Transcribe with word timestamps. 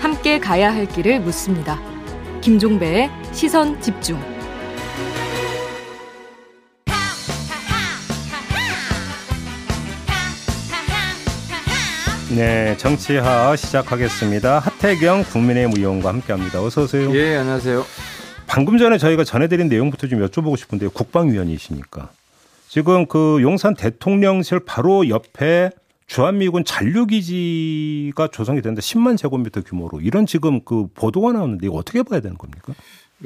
함께 0.00 0.38
가야 0.38 0.72
할 0.74 0.86
길을 0.86 1.20
묻습니다. 1.20 1.78
김종배의 2.40 3.10
시선 3.32 3.80
집중. 3.80 4.18
네, 12.34 12.76
정치하 12.78 13.54
시작하겠습니다. 13.54 14.58
하태경 14.58 15.24
국민의힘 15.24 15.78
의원과 15.78 16.08
함께합니다. 16.08 16.62
어서 16.62 16.82
오세요. 16.82 17.14
예, 17.14 17.36
안녕하세요. 17.36 17.84
방금 18.46 18.78
전에 18.78 18.98
저희가 18.98 19.24
전해드린 19.24 19.68
내용부터 19.68 20.06
좀 20.08 20.26
여쭤보고 20.26 20.56
싶은데요. 20.56 20.90
국방위원이시니까 20.90 22.10
지금 22.74 23.06
그 23.06 23.38
용산 23.40 23.76
대통령실 23.76 24.58
바로 24.58 25.08
옆에 25.08 25.70
주한미군 26.08 26.64
잔류기지가 26.64 28.26
조성이 28.32 28.62
된다. 28.62 28.80
10만 28.80 29.16
제곱미터 29.16 29.60
규모로 29.60 30.00
이런 30.00 30.26
지금 30.26 30.60
그 30.64 30.88
보도가 30.92 31.30
나오는데 31.30 31.68
이거 31.68 31.76
어떻게 31.76 32.02
봐야 32.02 32.18
되는 32.18 32.36
겁니까? 32.36 32.74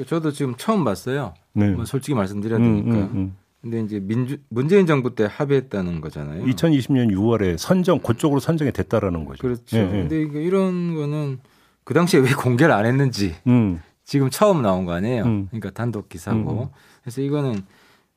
저도 0.05 0.31
지금 0.33 0.53
처음 0.55 0.83
봤어요. 0.83 1.33
네. 1.53 1.67
뭐 1.71 1.85
솔직히 1.85 2.13
말씀드려야 2.13 2.59
음, 2.59 2.63
되니까. 2.63 3.05
음, 3.07 3.11
음. 3.15 3.35
근데 3.63 3.81
이제 3.81 3.99
민주 3.99 4.37
문재인 4.49 4.85
정부 4.85 5.15
때 5.15 5.27
합의했다는 5.27 5.99
거잖아요. 5.99 6.45
2020년 6.45 7.11
6월에 7.11 7.57
선정 7.57 7.97
그쪽으로 7.97 8.39
선정이 8.39 8.71
됐다라는 8.71 9.25
거죠. 9.25 9.41
그렇죠. 9.41 9.77
예, 9.77 9.81
예. 9.81 10.07
근데 10.07 10.21
이런 10.43 10.93
거는 10.93 11.39
그 11.83 11.95
당시에 11.95 12.19
왜 12.19 12.33
공개를 12.37 12.71
안 12.71 12.85
했는지 12.85 13.33
음, 13.47 13.81
지금 14.03 14.29
처음 14.29 14.61
나온 14.61 14.85
거 14.85 14.91
아니에요. 14.91 15.23
음. 15.23 15.47
그러니까 15.47 15.71
단독 15.71 16.07
기사고. 16.07 16.69
음. 16.71 16.79
그래서 17.01 17.21
이거는 17.21 17.63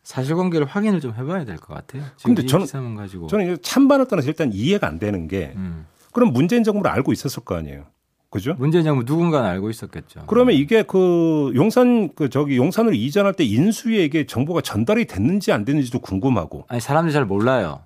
사실관계를 0.03 0.67
확인을 0.67 1.01
좀 1.01 1.15
해봐야 1.15 1.45
될 1.45 1.57
것 1.59 1.75
같아요. 1.75 2.03
근데 2.25 2.43
이 2.43 2.47
저는-. 2.47 3.29
저는 3.29 3.59
찬반을 3.63 4.07
떠나서 4.09 4.29
일단 4.29 4.51
이해가 4.53 4.87
안 4.87 4.99
되는 4.99 5.29
게 5.29 5.53
음. 5.57 5.87
그럼 6.13 6.33
문재인 6.33 6.65
정부를 6.65 6.91
알고 6.91 7.13
있었을 7.13 7.45
거 7.45 7.55
아니에요. 7.57 7.85
그죠? 8.31 8.55
문재인 8.59 8.83
정부 8.85 9.05
누군가는 9.05 9.47
알고 9.49 9.69
있었겠죠. 9.71 10.25
그러면 10.27 10.55
이게 10.55 10.83
그 10.83 11.53
용산 11.55 12.09
그 12.15 12.31
저기 12.31 12.57
용산으로 12.57 12.95
이전할 12.95 13.35
때 13.35 13.45
인수위에게 13.45 14.27
정보가 14.27 14.63
전달이 14.63 15.05
됐는지 15.05 15.53
안 15.53 15.65
됐는지도 15.67 15.99
궁금하고. 16.01 16.65
아니 16.69 16.81
사람들이 16.81 17.13
잘 17.13 17.27
몰라요. 17.27 17.83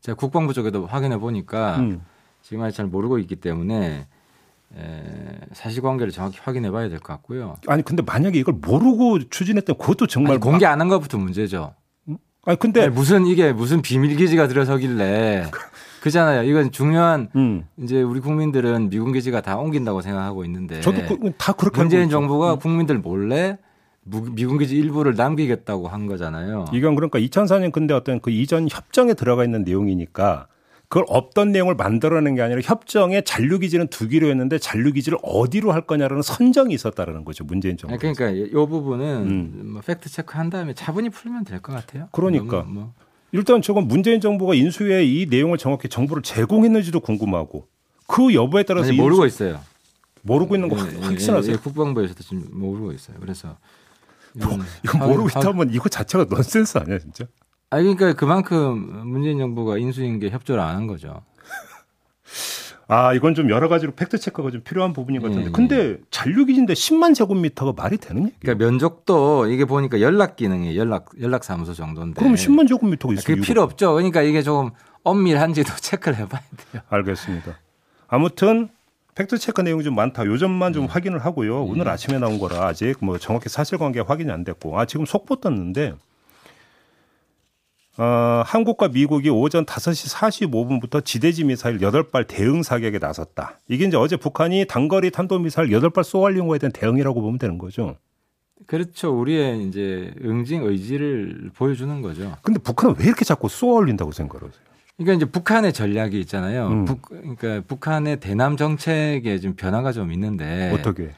제가 0.00 0.14
국방부 0.16 0.54
쪽에도 0.54 0.86
확인해 0.86 1.18
보니까 1.18 1.78
음. 1.80 2.02
지금 2.40 2.62
아직 2.62 2.76
잘 2.76 2.86
모르고 2.86 3.18
있기 3.18 3.36
때문에 3.36 4.06
에, 4.76 5.02
사실관계를 5.52 6.12
정확히 6.12 6.38
확인해 6.42 6.70
봐야 6.70 6.88
될 6.88 6.98
것 7.00 7.12
같고요. 7.14 7.56
아니 7.66 7.82
근데 7.82 8.02
만약에 8.02 8.38
이걸 8.38 8.54
모르고 8.60 9.28
추진했다면 9.28 9.78
그것도 9.78 10.06
정말 10.06 10.32
아니, 10.32 10.40
공개 10.40 10.64
안 10.66 10.80
한 10.80 10.88
것부터 10.88 11.18
문제죠. 11.18 11.74
아니 12.44 12.58
근데 12.58 12.82
아니, 12.82 12.90
무슨 12.90 13.26
이게 13.26 13.52
무슨 13.52 13.82
비밀 13.82 14.16
기지가 14.16 14.48
들어서길래 14.48 15.50
그잖아요. 16.00 16.44
이건 16.48 16.70
중요한 16.70 17.28
음. 17.36 17.64
이제 17.78 18.00
우리 18.00 18.20
국민들은 18.20 18.88
미군 18.88 19.12
기지가 19.12 19.42
다 19.42 19.56
옮긴다고 19.58 20.00
생각하고 20.00 20.44
있는데 20.46 20.80
저도 20.80 21.02
그, 21.06 21.32
다 21.36 21.52
그렇게 21.52 21.78
문재인. 21.80 22.08
정부가 22.08 22.54
국민들 22.54 22.98
몰래 22.98 23.58
무- 24.04 24.30
미군 24.32 24.56
기지 24.56 24.76
일부를 24.76 25.14
남기겠다고 25.16 25.88
한 25.88 26.06
거잖아요. 26.06 26.64
이건 26.72 26.94
그러니까 26.94 27.18
2004년 27.18 27.70
근데 27.72 27.92
어떤 27.92 28.20
그 28.20 28.30
이전 28.30 28.66
협정에 28.70 29.12
들어가 29.12 29.44
있는 29.44 29.62
내용이니까 29.64 30.46
그걸 30.90 31.04
없던 31.08 31.52
내용을 31.52 31.76
만들어낸 31.76 32.34
게 32.34 32.42
아니라 32.42 32.60
협정에 32.62 33.22
잔류 33.22 33.60
기지는 33.60 33.86
두기로 33.86 34.28
했는데 34.28 34.58
잔류 34.58 34.92
기지를 34.92 35.18
어디로 35.22 35.70
할 35.70 35.82
거냐라는 35.82 36.20
선정이 36.22 36.74
있었다라는 36.74 37.24
거죠 37.24 37.44
문재인 37.44 37.76
정부. 37.76 37.92
아니, 37.94 38.00
그러니까 38.00 38.28
이 38.30 38.50
부분은 38.50 39.06
음. 39.22 39.70
뭐 39.74 39.82
fact 39.82 40.10
check한 40.10 40.50
다음에 40.50 40.74
차분히 40.74 41.08
풀면 41.08 41.44
될 41.44 41.60
것 41.62 41.72
같아요. 41.72 42.08
그러니까. 42.10 42.62
뭐 42.62 42.92
일단 43.30 43.62
저건 43.62 43.86
문재인 43.86 44.20
정부가 44.20 44.54
인수위에 44.56 45.04
이 45.04 45.26
내용을 45.30 45.58
정확히 45.58 45.88
정보를 45.88 46.24
제공했는지도 46.24 46.98
궁금하고 46.98 47.68
그 48.08 48.34
여부에 48.34 48.64
따라서 48.64 48.88
아니, 48.88 48.96
인수- 48.96 49.00
모르고 49.02 49.26
있어요. 49.26 49.60
모르고 50.22 50.56
있는 50.56 50.68
거 50.68 50.76
예, 50.76 50.80
확- 50.80 50.92
예, 50.92 50.98
확신하세요? 51.06 51.52
예, 51.54 51.56
국방부에서도 51.58 52.20
지금 52.24 52.44
모르고 52.50 52.90
있어요. 52.90 53.16
그래서 53.20 53.56
뭐, 54.34 54.58
이거 54.84 54.98
화- 54.98 55.06
모르고 55.06 55.28
화- 55.32 55.38
있다면 55.38 55.70
이거 55.72 55.88
자체가 55.88 56.26
넌센스 56.28 56.78
아니야 56.78 56.98
진짜? 56.98 57.26
아니 57.70 57.94
그러니까 57.94 58.18
그만큼 58.18 59.08
문재인 59.08 59.38
정부가 59.38 59.78
인수인계 59.78 60.30
협조를 60.30 60.60
안 60.60 60.76
한 60.76 60.86
거죠. 60.86 61.22
아 62.88 63.14
이건 63.14 63.36
좀 63.36 63.50
여러 63.50 63.68
가지로 63.68 63.92
fact 63.92 64.18
check가 64.18 64.50
좀 64.50 64.62
필요한 64.62 64.92
부분인 64.92 65.20
것 65.22 65.28
같은데 65.28 65.46
예, 65.46 65.52
근데 65.52 65.98
잔류 66.10 66.44
기지인데 66.46 66.72
10만 66.74 67.14
제곱미터가 67.14 67.80
말이 67.80 67.98
되는 67.98 68.24
얘기? 68.24 68.34
그러니까 68.40 68.64
면적도 68.64 69.46
이게 69.46 69.64
보니까 69.64 70.00
연락 70.00 70.34
기능이 70.34 70.76
연락 70.76 71.10
연락 71.20 71.44
사무소 71.44 71.72
정도인데. 71.72 72.18
그럼 72.20 72.34
10만 72.34 72.66
제곱미터가 72.66 73.14
있어요. 73.14 73.24
그게 73.24 73.40
필요 73.40 73.62
없죠. 73.62 73.94
그러니까 73.94 74.22
이게 74.22 74.42
조금 74.42 74.70
엄밀한지도 75.04 75.70
체크를 75.80 76.18
해 76.18 76.26
봐야 76.28 76.42
돼요. 76.72 76.82
알겠습니다. 76.88 77.56
아무튼 78.08 78.68
팩트 79.14 79.38
체크 79.38 79.60
내용이 79.60 79.84
좀 79.84 79.94
많다. 79.94 80.26
요 80.26 80.36
점만 80.36 80.72
좀 80.72 80.86
확인을 80.86 81.24
하고요. 81.24 81.62
오늘 81.62 81.88
아침에 81.88 82.18
나온 82.18 82.40
거라 82.40 82.66
아직 82.66 82.96
뭐 83.00 83.18
정확히 83.18 83.48
사실관계 83.48 84.00
확인이 84.00 84.32
안 84.32 84.42
됐고 84.42 84.76
아 84.80 84.84
지금 84.84 85.06
속보 85.06 85.36
떴는데 85.36 85.94
어, 88.00 88.42
한국과 88.46 88.88
미국이 88.88 89.28
오전 89.28 89.66
5시 89.66 90.48
45분부터 90.48 91.04
지대지 91.04 91.44
미사일 91.44 91.76
8발 91.76 92.26
대응 92.26 92.62
사격에 92.62 92.98
나섰다. 92.98 93.58
이게 93.68 93.84
이제 93.84 93.98
어제 93.98 94.16
북한이 94.16 94.64
단거리 94.66 95.10
탄도미사일 95.10 95.68
8발 95.68 96.02
쏘아올린 96.02 96.48
거에 96.48 96.58
대한 96.58 96.72
대응이라고 96.72 97.20
보면 97.20 97.38
되는 97.38 97.58
거죠. 97.58 97.96
그렇죠. 98.66 99.10
우리의 99.10 99.68
이제 99.68 100.14
응징 100.24 100.64
의지를 100.64 101.50
보여주는 101.54 102.00
거죠. 102.00 102.34
근데 102.40 102.58
북한은 102.58 102.96
왜 102.98 103.04
이렇게 103.04 103.26
자꾸 103.26 103.50
쏘아올린다고 103.50 104.12
생각을 104.12 104.48
하세요? 104.48 104.62
그러니까 104.96 105.16
이제 105.16 105.30
북한의 105.30 105.74
전략이 105.74 106.18
있잖아요. 106.20 106.68
음. 106.68 106.84
북, 106.86 107.02
그러니까 107.02 107.60
북한의 107.66 108.20
대남 108.20 108.56
정책에 108.56 109.38
좀 109.40 109.52
변화가 109.56 109.92
좀 109.92 110.10
있는데 110.12 110.72
어떻게? 110.72 111.10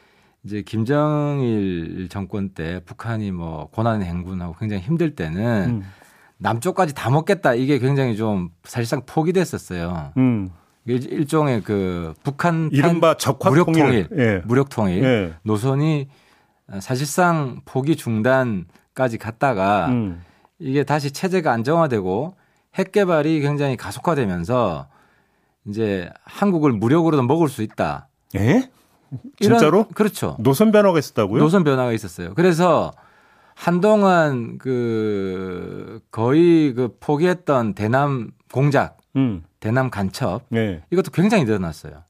이제 0.43 0.63
김정일 0.63 2.09
정권 2.11 2.49
때 2.49 2.81
북한이 2.85 3.31
뭐 3.31 3.69
고난 3.71 4.03
행군하고 4.03 4.57
굉장히 4.59 4.83
힘들 4.83 5.15
때는 5.15 5.83
음. 5.83 5.85
남쪽까지 6.43 6.95
다 6.95 7.09
먹겠다 7.11 7.55
이게 7.55 7.79
굉장히 7.79 8.17
좀 8.17 8.51
사실상 8.65 9.03
포기됐었어요. 9.07 10.13
음. 10.17 10.51
일- 10.85 11.11
일종의 11.13 11.63
그 11.63 12.13
북한 12.25 12.69
이른바 12.73 13.17
적화 13.17 13.51
무력 13.51 13.67
통일. 13.73 14.09
예. 14.17 14.43
무력 14.45 14.69
통일 14.69 15.05
예. 15.05 15.35
노선이 15.45 16.09
사실상 16.81 17.61
포기 17.65 17.95
중단까지 17.97 19.19
갔다가 19.19 19.87
음. 19.89 20.23
이게 20.59 20.83
다시 20.85 21.11
체제가 21.13 21.53
안정화되고 21.53 22.35
핵 22.75 22.91
개발이 22.93 23.41
굉장히 23.41 23.77
가속화되면서 23.77 24.87
이제 25.69 26.11
한국을 26.25 26.73
무력으로도 26.73 27.23
먹을 27.23 27.49
수 27.49 27.63
있다. 27.63 28.09
예? 28.37 28.69
진짜로? 29.39 29.85
그렇죠. 29.95 30.37
노선 30.41 30.73
변화가 30.73 30.99
있었다고요? 30.99 31.41
노선 31.41 31.63
변화가 31.65 31.93
있었어요. 31.93 32.33
그래서 32.35 32.93
한동안 33.55 34.57
그 34.59 35.72
거의 36.13 36.75
그 36.75 36.95
포기했던 37.01 37.75
대남 37.75 38.31
공작, 38.53 38.99
음. 39.17 39.43
대남 39.59 39.91
간첩 39.91 40.43
네. 40.51 40.83
이것도 40.93 41.11
굉장히 41.11 41.45
늘어났어요. 41.45 42.05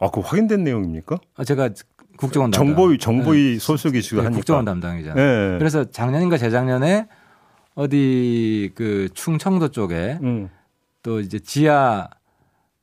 아, 0.00 0.10
그 0.10 0.20
확인된 0.20 0.64
내용입니까? 0.64 1.20
아, 1.36 1.44
제가 1.44 1.68
국정원 2.16 2.50
담당. 2.50 2.74
정보위 2.74 2.98
정보위 2.98 3.52
네. 3.52 3.58
소속이시고 3.58 4.16
네, 4.16 4.24
하니까. 4.24 4.36
국정원 4.38 4.64
담당이잖아요. 4.64 5.54
예. 5.54 5.58
그래서 5.58 5.84
작년인가 5.84 6.38
재작년에 6.38 7.06
어디 7.74 8.72
그 8.74 9.08
충청도 9.14 9.68
쪽에 9.68 10.18
음. 10.22 10.48
또 11.02 11.20
이제 11.20 11.38
지하 11.38 12.08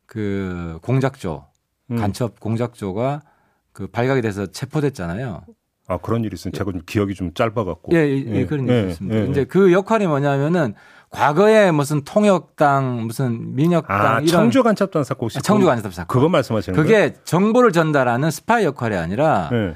그 0.05 0.79
공작조 0.83 1.45
음. 1.89 1.95
간첩 1.95 2.39
공작조가 2.39 3.23
그 3.71 3.87
발각이 3.87 4.21
돼서 4.21 4.45
체포됐잖아요. 4.45 5.43
아 5.91 5.97
그런 5.97 6.23
일이 6.23 6.33
있으면 6.33 6.53
제가 6.53 6.71
좀 6.71 6.81
기억이 6.85 7.13
좀 7.13 7.33
짧아갖고. 7.33 7.91
예, 7.93 7.97
예, 7.97 8.25
예, 8.27 8.45
그런 8.45 8.65
일이 8.67 8.75
예, 8.75 8.89
있습니다. 8.89 9.19
예, 9.19 9.25
이제 9.27 9.41
예. 9.41 9.43
그 9.43 9.73
역할이 9.73 10.07
뭐냐면은 10.07 10.73
과거에 11.09 11.71
무슨 11.71 12.03
통역당 12.05 13.05
무슨 13.05 13.55
민혁당 13.55 13.99
아 13.99 14.19
이런 14.19 14.27
청주 14.27 14.63
간첩단 14.63 15.03
사건 15.03 15.25
혹시 15.25 15.39
아, 15.39 15.41
청주 15.41 15.65
간첩 15.65 15.93
사건. 15.93 16.07
그거 16.07 16.29
말씀하시는 16.29 16.75
거예요? 16.75 16.87
그게 16.87 17.15
정보를 17.25 17.73
전달하는 17.73 18.31
스파이 18.31 18.63
역할이 18.63 18.95
아니라 18.95 19.49
예. 19.51 19.75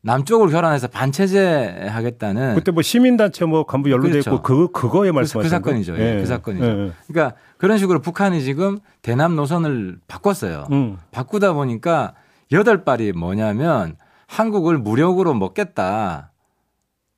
남쪽으로 0.00 0.50
결혼해서 0.50 0.88
반체제 0.88 1.86
하겠다는 1.88 2.56
그때 2.56 2.72
뭐 2.72 2.82
시민단체 2.82 3.44
뭐 3.44 3.64
간부 3.64 3.88
연루돼 3.92 4.10
그렇죠. 4.10 4.30
있고 4.30 4.42
그 4.42 4.72
그거에 4.72 5.10
그, 5.10 5.14
말씀하시는 5.14 5.44
그 5.44 5.48
사건이죠. 5.48 5.96
예, 5.98 6.16
그 6.18 6.26
사건이죠. 6.26 6.64
예, 6.64 6.70
예. 6.70 6.92
그러니까 7.06 7.36
그런 7.58 7.78
식으로 7.78 8.00
북한이 8.00 8.42
지금 8.42 8.80
대남 9.02 9.36
노선을 9.36 9.98
바꿨어요. 10.08 10.66
음. 10.72 10.98
바꾸다 11.12 11.52
보니까 11.52 12.14
여덟 12.50 12.84
발이 12.84 13.12
뭐냐면 13.12 13.94
한국을 14.36 14.78
무력으로 14.78 15.34
먹겠다. 15.34 16.32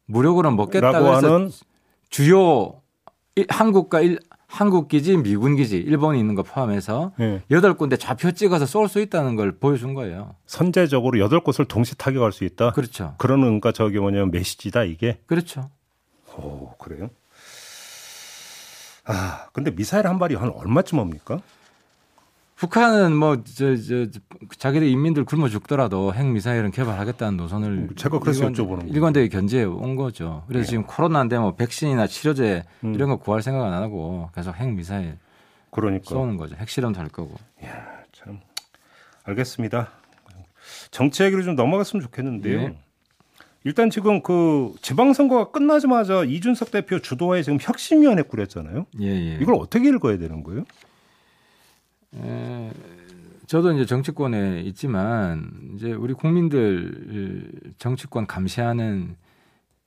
무력으로 0.06 0.50
먹겠다. 0.50 0.90
라고 0.90 1.06
그래서 1.06 1.34
하는 1.34 1.50
주요 2.10 2.80
일- 3.36 3.46
한국과 3.48 4.00
일, 4.00 4.18
한국 4.48 4.88
기지, 4.88 5.16
미군 5.16 5.54
기지, 5.54 5.76
일본이 5.76 6.18
있는 6.18 6.34
거 6.34 6.42
포함해서 6.42 7.12
예. 7.20 7.42
여덟 7.52 7.74
군데 7.74 7.96
좌표 7.96 8.32
찍어서 8.32 8.66
쏠 8.66 8.88
수 8.88 9.00
있다는 9.00 9.36
걸 9.36 9.52
보여준 9.58 9.94
거예요. 9.94 10.34
선제적으로 10.46 11.18
여덟 11.20 11.38
곳을 11.40 11.64
동시 11.66 11.96
타격할 11.96 12.32
수 12.32 12.42
있다. 12.44 12.72
그렇죠. 12.72 13.14
그런 13.18 13.40
그러니까 13.42 13.70
저기 13.70 13.98
뭐냐면 13.98 14.30
메시지다 14.32 14.82
이게. 14.84 15.20
그렇죠. 15.26 15.70
오 16.36 16.70
그래요? 16.78 17.10
아, 19.04 19.46
근데 19.52 19.70
미사일 19.72 20.06
한 20.08 20.18
발이 20.18 20.34
한 20.34 20.48
얼마쯤 20.50 20.98
옵니까? 20.98 21.38
북한은 22.56 23.16
뭐 23.16 23.42
저 23.42 23.76
저 23.76 24.06
자기들 24.58 24.86
인민들 24.86 25.24
굶어 25.24 25.48
죽더라도 25.48 26.14
핵 26.14 26.24
미사일은 26.26 26.70
개발하겠다는 26.70 27.36
노선을 27.36 27.88
제가 27.96 28.20
그래서 28.20 28.46
여쭤보는 28.48 28.92
일관되게 28.94 29.28
견제해 29.28 29.64
온 29.64 29.96
거죠. 29.96 30.44
그래서 30.46 30.64
네. 30.64 30.70
지금 30.70 30.84
코로나인데 30.86 31.38
뭐 31.38 31.54
백신이나 31.56 32.06
치료제 32.06 32.62
음. 32.84 32.94
이런 32.94 33.08
거 33.08 33.16
구할 33.16 33.42
생각 33.42 33.64
안 33.64 33.72
하고 33.72 34.30
계속 34.34 34.54
핵 34.54 34.72
미사일 34.72 35.18
그러니까 35.70 36.04
쏘는 36.08 36.36
거죠. 36.36 36.54
핵실험도 36.56 37.00
할 37.00 37.08
거고. 37.08 37.34
야, 37.64 38.02
참 38.12 38.38
알겠습니다. 39.24 39.90
정치 40.92 41.24
얘기를 41.24 41.42
좀 41.42 41.56
넘어갔으면 41.56 42.02
좋겠는데요. 42.02 42.60
예. 42.60 42.74
일단 43.64 43.90
지금 43.90 44.22
그 44.22 44.72
지방선거가 44.80 45.50
끝나자마자 45.50 46.22
이준석 46.22 46.70
대표 46.70 47.00
주도하에 47.00 47.42
지금 47.42 47.58
혁신위원회 47.60 48.22
꾸렸잖아요. 48.22 48.86
예, 49.00 49.06
예. 49.08 49.38
이걸 49.40 49.56
어떻게 49.56 49.88
읽어야 49.88 50.18
되는 50.18 50.44
거예요? 50.44 50.64
에, 52.22 52.70
저도 53.46 53.72
이제 53.72 53.84
정치권에 53.86 54.60
있지만 54.62 55.50
이제 55.74 55.92
우리 55.92 56.14
국민들 56.14 57.50
정치권 57.78 58.26
감시하는 58.26 59.16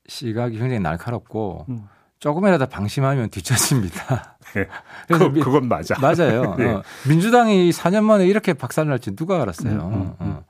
시각이 0.08 0.58
굉장히 0.58 0.80
날카롭고 0.80 1.66
음. 1.70 1.84
조금이라도 2.20 2.68
방심하면 2.68 3.30
뒤처집니다. 3.30 4.38
네. 4.56 4.68
그, 5.08 5.32
그건 5.34 5.68
맞아. 5.68 5.96
맞아요. 6.00 6.56
네. 6.56 6.66
어, 6.72 6.84
민주당이 7.08 7.70
4년 7.72 8.04
만에 8.04 8.26
이렇게 8.26 8.54
박살날지 8.54 9.16
누가 9.16 9.42
알았어요. 9.42 9.74
음, 9.74 9.94
음, 9.94 10.02
음. 10.02 10.16
어. 10.20 10.44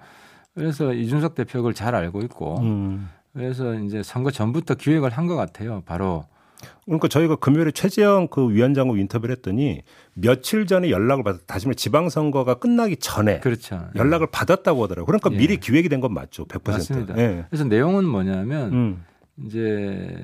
그래서 0.53 0.93
이준석 0.93 1.35
대표 1.35 1.59
그걸 1.59 1.73
잘 1.73 1.93
알고 1.95 2.21
있고 2.21 2.59
음. 2.61 3.09
그래서 3.33 3.73
이제 3.75 4.01
선거 4.03 4.31
전부터 4.31 4.75
기획을 4.75 5.11
한 5.11 5.27
것 5.27 5.35
같아요. 5.35 5.81
바로 5.85 6.25
그러니까 6.85 7.07
저희가 7.07 7.35
금요일에 7.35 7.71
최재형 7.71 8.27
그 8.29 8.49
위원장과 8.49 8.97
인터뷰를 8.97 9.35
했더니 9.35 9.81
며칠 10.13 10.65
전에 10.65 10.89
연락을 10.89 11.23
받았 11.23 11.41
다시 11.47 11.67
말해 11.67 11.75
지방선거가 11.75 12.55
끝나기 12.55 12.97
전에 12.97 13.39
그렇죠. 13.41 13.87
연락을 13.95 14.27
받았다고 14.31 14.83
하더라고요. 14.83 15.05
그러니까 15.05 15.31
예. 15.33 15.37
미리 15.37 15.57
기획이 15.57 15.89
된 15.89 16.01
건 16.01 16.13
맞죠. 16.13 16.45
100%. 16.45 16.71
맞습니다. 16.71 17.17
예. 17.17 17.45
그래서 17.49 17.63
내용은 17.65 18.05
뭐냐면 18.05 18.71
음. 18.73 19.05
이제 19.45 20.15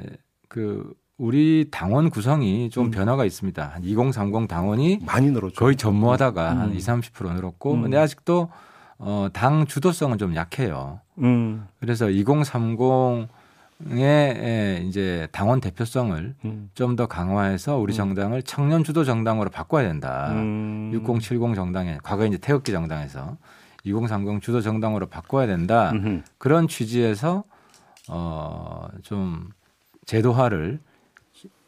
그 0.48 0.94
우리 1.18 1.68
당원 1.72 2.10
구성이 2.10 2.70
좀 2.70 2.86
음. 2.88 2.92
변화가 2.92 3.26
있습니다. 3.26 3.64
한 3.76 3.84
2030 3.84 4.48
당원이 4.48 5.00
많이 5.06 5.30
늘었죠. 5.32 5.56
거의 5.56 5.76
전무하다가 5.76 6.54
음. 6.54 6.58
한 6.60 6.74
20, 6.74 6.90
30% 7.14 7.34
늘었고 7.36 7.74
음. 7.74 7.82
근데 7.84 7.98
아직도 7.98 8.50
어, 8.98 9.28
당 9.34 9.66
주도성은 9.66 10.18
좀 10.18 10.36
약해요. 10.36 11.00
음. 11.20 11.68
그래서 11.80 12.10
2030 12.10 12.78
의 13.90 14.04
에, 14.04 14.84
이제 14.88 15.28
당원 15.32 15.60
대표성을 15.62 16.36
음. 16.46 16.70
좀더 16.74 17.08
강화해서 17.08 17.78
우리 17.78 17.94
음. 17.94 17.96
정당을 17.96 18.44
청년 18.44 18.84
주도 18.84 19.04
정당으로 19.04 19.50
바꿔야 19.50 19.88
된다. 19.88 20.30
음. 20.32 20.92
6070 20.94 21.56
정당에 21.56 21.98
과거에 22.04 22.28
이제 22.28 22.38
태극기 22.38 22.72
정당에서 22.72 23.38
2030 23.84 24.42
주도 24.42 24.62
정당으로 24.62 25.08
바꿔야 25.08 25.48
된다. 25.48 25.92
음흠. 25.92 26.22
그런 26.38 26.68
취지에서 26.68 27.44
어, 28.10 28.88
좀 29.02 29.50
제도화를 30.06 30.80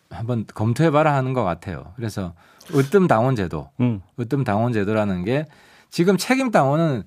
한번 0.09 0.45
검토해봐라 0.53 1.13
하는 1.13 1.33
것 1.33 1.43
같아요. 1.43 1.93
그래서 1.95 2.33
으뜸 2.73 3.07
당원 3.07 3.35
제도, 3.35 3.69
음. 3.79 4.01
으뜸 4.19 4.43
당원 4.43 4.73
제도라는 4.73 5.23
게 5.25 5.45
지금 5.89 6.17
책임 6.17 6.51
당원은 6.51 7.03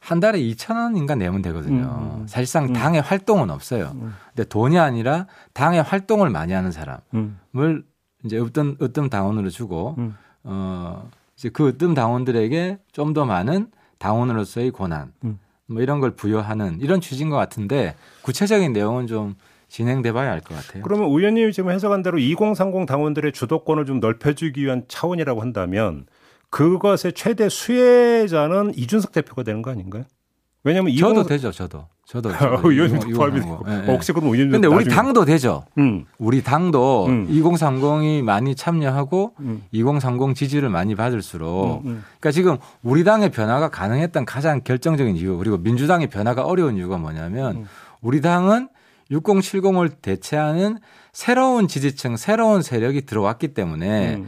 한 0.00 0.20
달에 0.20 0.38
2천 0.40 0.76
원인가 0.76 1.14
내면 1.14 1.42
되거든요. 1.42 2.18
음. 2.20 2.26
사실상 2.28 2.66
음. 2.66 2.72
당의 2.72 3.00
활동은 3.00 3.50
없어요. 3.50 3.92
음. 3.96 4.14
근데 4.34 4.48
돈이 4.48 4.78
아니라 4.78 5.26
당의 5.52 5.82
활동을 5.82 6.30
많이 6.30 6.52
하는 6.52 6.70
사람을 6.70 7.00
음. 7.14 7.84
이제 8.24 8.38
으뜸 8.38 8.76
으뜸 8.80 9.10
당원으로 9.10 9.50
주고 9.50 9.96
음. 9.98 10.16
어 10.44 11.08
이제 11.36 11.48
그 11.50 11.68
으뜸 11.68 11.94
당원들에게 11.94 12.78
좀 12.92 13.12
더 13.12 13.24
많은 13.24 13.70
당원으로서의 13.98 14.70
권한 14.70 15.12
음. 15.24 15.38
뭐 15.66 15.82
이런 15.82 16.00
걸 16.00 16.12
부여하는 16.12 16.80
이런 16.80 17.00
취지인 17.00 17.28
것 17.30 17.36
같은데 17.36 17.94
구체적인 18.22 18.72
내용은 18.72 19.06
좀 19.06 19.34
진행돼 19.68 20.12
봐야 20.12 20.32
알 20.32 20.40
것 20.40 20.54
같아요. 20.54 20.82
그러면 20.82 21.08
의원님이 21.10 21.52
지금 21.52 21.70
해석한 21.70 22.02
대로 22.02 22.18
2030 22.18 22.86
당원들의 22.86 23.32
주도권을 23.32 23.84
좀 23.84 24.00
넓혀주기 24.00 24.62
위한 24.64 24.84
차원이라고 24.88 25.42
한다면 25.42 26.06
그것의 26.50 27.12
최대 27.14 27.48
수혜자는 27.48 28.72
이준석 28.76 29.12
대표가 29.12 29.42
되는 29.42 29.62
거 29.62 29.70
아닌가요? 29.70 30.04
왜냐하면 30.64 30.94
저도 30.96 31.24
되죠, 31.24 31.50
저도. 31.52 31.86
저도. 32.04 32.30
의원님 32.64 33.12
포함이 33.12 33.40
되고. 33.40 33.62
네, 33.66 33.82
네. 33.82 33.92
혹시 33.92 34.12
그럼 34.12 34.30
근데 34.30 34.66
우리 34.66 34.86
당도 34.86 35.26
되죠. 35.26 35.64
음. 35.76 36.06
우리 36.18 36.42
당도 36.42 37.06
음. 37.06 37.28
2030이 37.28 38.22
많이 38.22 38.54
참여하고 38.54 39.34
음. 39.40 39.62
2030 39.72 40.34
지지를 40.34 40.70
많이 40.70 40.94
받을수록 40.94 41.82
음, 41.84 41.90
음. 41.90 42.04
그러니까 42.18 42.30
지금 42.30 42.56
우리 42.82 43.04
당의 43.04 43.30
변화가 43.30 43.68
가능했던 43.68 44.24
가장 44.24 44.62
결정적인 44.64 45.16
이유 45.16 45.36
그리고 45.36 45.58
민주당의 45.58 46.08
변화가 46.08 46.44
어려운 46.44 46.76
이유가 46.76 46.96
뭐냐면 46.96 47.56
음. 47.56 47.68
우리 48.00 48.22
당은 48.22 48.68
6070을 49.10 50.00
대체하는 50.00 50.78
새로운 51.12 51.68
지지층, 51.68 52.16
새로운 52.16 52.62
세력이 52.62 53.06
들어왔기 53.06 53.48
때문에 53.48 54.22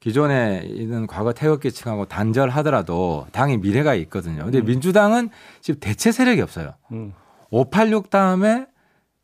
기존에 0.00 0.62
있는 0.64 1.06
과거 1.06 1.32
태극기층하고 1.32 2.06
단절하더라도 2.06 3.26
당의 3.32 3.58
미래가 3.58 3.94
있거든요. 3.96 4.44
근데 4.44 4.60
음. 4.60 4.64
민주당은 4.66 5.30
지금 5.60 5.80
대체 5.80 6.12
세력이 6.12 6.40
없어요. 6.40 6.74
음. 6.92 7.12
586 7.50 8.10
다음에 8.10 8.66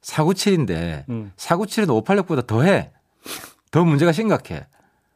497인데 0.02 1.08
음. 1.08 1.32
497은 1.36 2.04
586보다 2.04 2.46
더해. 2.46 2.90
더 3.70 3.84
문제가 3.84 4.12
심각해. 4.12 4.66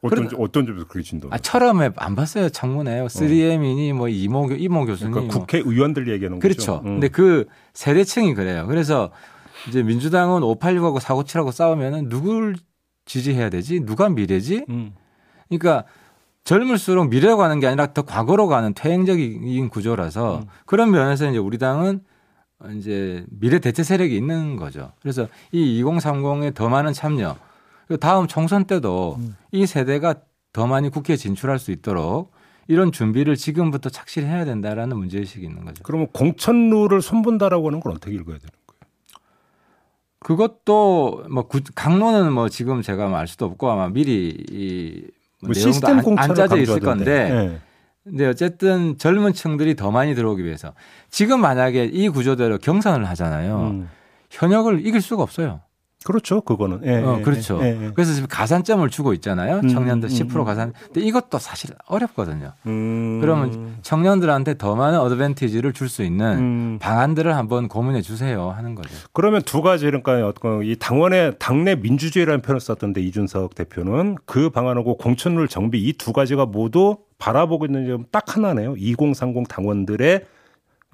어떤 0.00 0.28
그러니까, 0.28 0.37
어떤 0.40 0.64
점에서 0.64 0.87
그게 0.87 1.02
진동? 1.02 1.32
아 1.32 1.38
처음에 1.38 1.90
안 1.96 2.14
봤어요 2.14 2.49
창문에 2.50 3.02
3M이니 3.02 3.93
뭐 3.94 4.08
이모 4.08 4.49
이모 4.49 4.87
교수님 4.87 5.12
그러니까 5.12 5.34
뭐. 5.34 5.40
국회의원들 5.40 6.08
얘기하는 6.08 6.38
그렇죠. 6.38 6.58
거죠. 6.58 6.72
그렇죠. 6.72 6.88
음. 6.88 6.94
근데 6.94 7.08
그 7.08 7.46
세대층이 7.75 8.34
그래요. 8.34 8.69
그래서 8.69 9.10
이제 9.69 9.82
민주당은 9.82 10.43
586하고 10.43 11.00
497하고 11.00 11.50
싸우면은 11.50 12.08
누굴 12.08 12.55
지지해야 13.06 13.50
되지? 13.50 13.81
누가 13.81 14.08
미래지? 14.08 14.64
음. 14.69 14.94
그러니까 15.49 15.85
젊을수록 16.45 17.11
미래로 17.11 17.37
가는 17.37 17.61
게 17.61 17.67
아니라 17.67 17.93
더 17.93 18.03
과거로 18.03 18.47
가는 18.47 18.73
퇴행적인 18.73 19.69
구조라서 19.69 20.39
음. 20.39 20.47
그런 20.65 20.91
면에서 20.91 21.29
이제 21.29 21.39
우리 21.39 21.59
당은 21.59 22.00
이제 22.77 23.25
미래 23.29 23.59
대체 23.59 23.83
세력이 23.83 24.17
있는 24.17 24.56
거죠. 24.56 24.93
그래서 25.00 25.29
이 25.53 25.83
2030에 25.83 26.55
더 26.55 26.69
많은 26.69 26.93
참여, 26.93 27.37
그리고 27.87 28.00
다음 28.00 28.27
총선 28.27 28.65
때도 28.65 29.17
음. 29.19 29.37
이 29.53 29.67
세대가 29.67 30.15
더 30.53 30.67
많이 30.67 30.89
국회에 30.89 31.17
진출할 31.17 31.59
수 31.59 31.71
있도록 31.71 32.33
이런 32.67 32.93
준비를 32.93 33.37
지금부터 33.37 33.91
착실히 33.91 34.27
해야 34.27 34.44
된다라는 34.44 34.96
문제의식이 34.96 35.44
있는 35.44 35.65
거죠. 35.65 35.82
그러면 35.84 36.08
공천룰을 36.13 37.01
손본다라고 37.01 37.69
하는 37.69 37.81
건 37.81 37.93
어떻게 37.93 38.15
읽어야 38.15 38.39
되는 38.39 38.51
거예요? 38.67 38.81
그것도 40.20 41.25
뭐 41.31 41.49
강론은 41.75 42.32
뭐 42.32 42.49
지금 42.49 42.82
제가 42.82 43.17
알 43.19 43.27
수도 43.27 43.46
없고 43.46 43.70
아마 43.70 43.89
미리 43.89 44.34
이 44.51 45.06
뭐 45.43 45.55
시스템 45.55 45.99
안, 45.99 46.19
안 46.19 46.35
짜져 46.35 46.57
있을 46.59 46.81
건데. 46.81 47.29
네. 47.29 47.59
근데 48.05 48.27
어쨌든 48.27 48.97
젊은 48.97 49.35
층들이 49.35 49.77
더 49.77 49.91
많이 49.91 50.15
들어오기 50.15 50.43
위해서 50.43 50.73
지금 51.11 51.41
만약에 51.41 51.85
이 51.85 52.09
구조대로 52.09 52.59
경선을 52.59 53.07
하잖아요. 53.11 53.61
음. 53.61 53.89
현역을 54.31 54.87
이길 54.87 55.01
수가 55.03 55.23
없어요. 55.23 55.61
그렇죠. 56.05 56.40
그거는. 56.40 56.81
예, 56.84 56.96
어, 57.02 57.17
예, 57.19 57.22
그렇죠. 57.22 57.58
예, 57.60 57.76
예. 57.86 57.90
그래서 57.93 58.14
지금 58.14 58.28
가산점을 58.31 58.88
주고 58.88 59.12
있잖아요. 59.14 59.56
음, 59.64 59.69
청년들 59.69 60.08
음, 60.08 60.14
10% 60.28 60.44
가산. 60.44 60.72
근데 60.84 61.00
이것도 61.00 61.38
사실 61.38 61.70
어렵거든요. 61.86 62.52
음. 62.67 63.19
그러면 63.20 63.76
청년들한테 63.82 64.58
더 64.58 64.76
많은 64.76 64.98
어드밴티지를 65.00 65.72
줄 65.72 65.88
수 65.88 66.02
있는 66.05 66.38
음. 66.38 66.78
방안들을 66.81 67.34
한번 67.34 67.67
고민해 67.69 68.02
주세요 68.02 68.50
하는 68.50 68.74
거죠. 68.74 68.90
그러면 69.12 69.43
두 69.43 69.60
가지 69.62 69.86
그러니까 69.86 70.26
어떤 70.26 70.62
이 70.62 70.76
당원의 70.76 71.34
당내 71.38 71.76
민주주의라는 71.76 72.43
표현을 72.43 72.60
썼던데 72.60 73.00
이준석 73.02 73.55
대표는 73.55 74.17
그 74.26 74.50
방안하고 74.50 74.98
공천룰 74.98 75.48
정비 75.48 75.81
이 75.82 75.93
두 75.98 76.12
가지가 76.12 76.46
모두 76.46 76.98
바라보고 77.19 77.67
있는 77.67 77.86
점 77.86 78.05
딱 78.12 78.36
하나네요. 78.36 78.76
2030 78.78 79.48
당원들의 79.48 80.24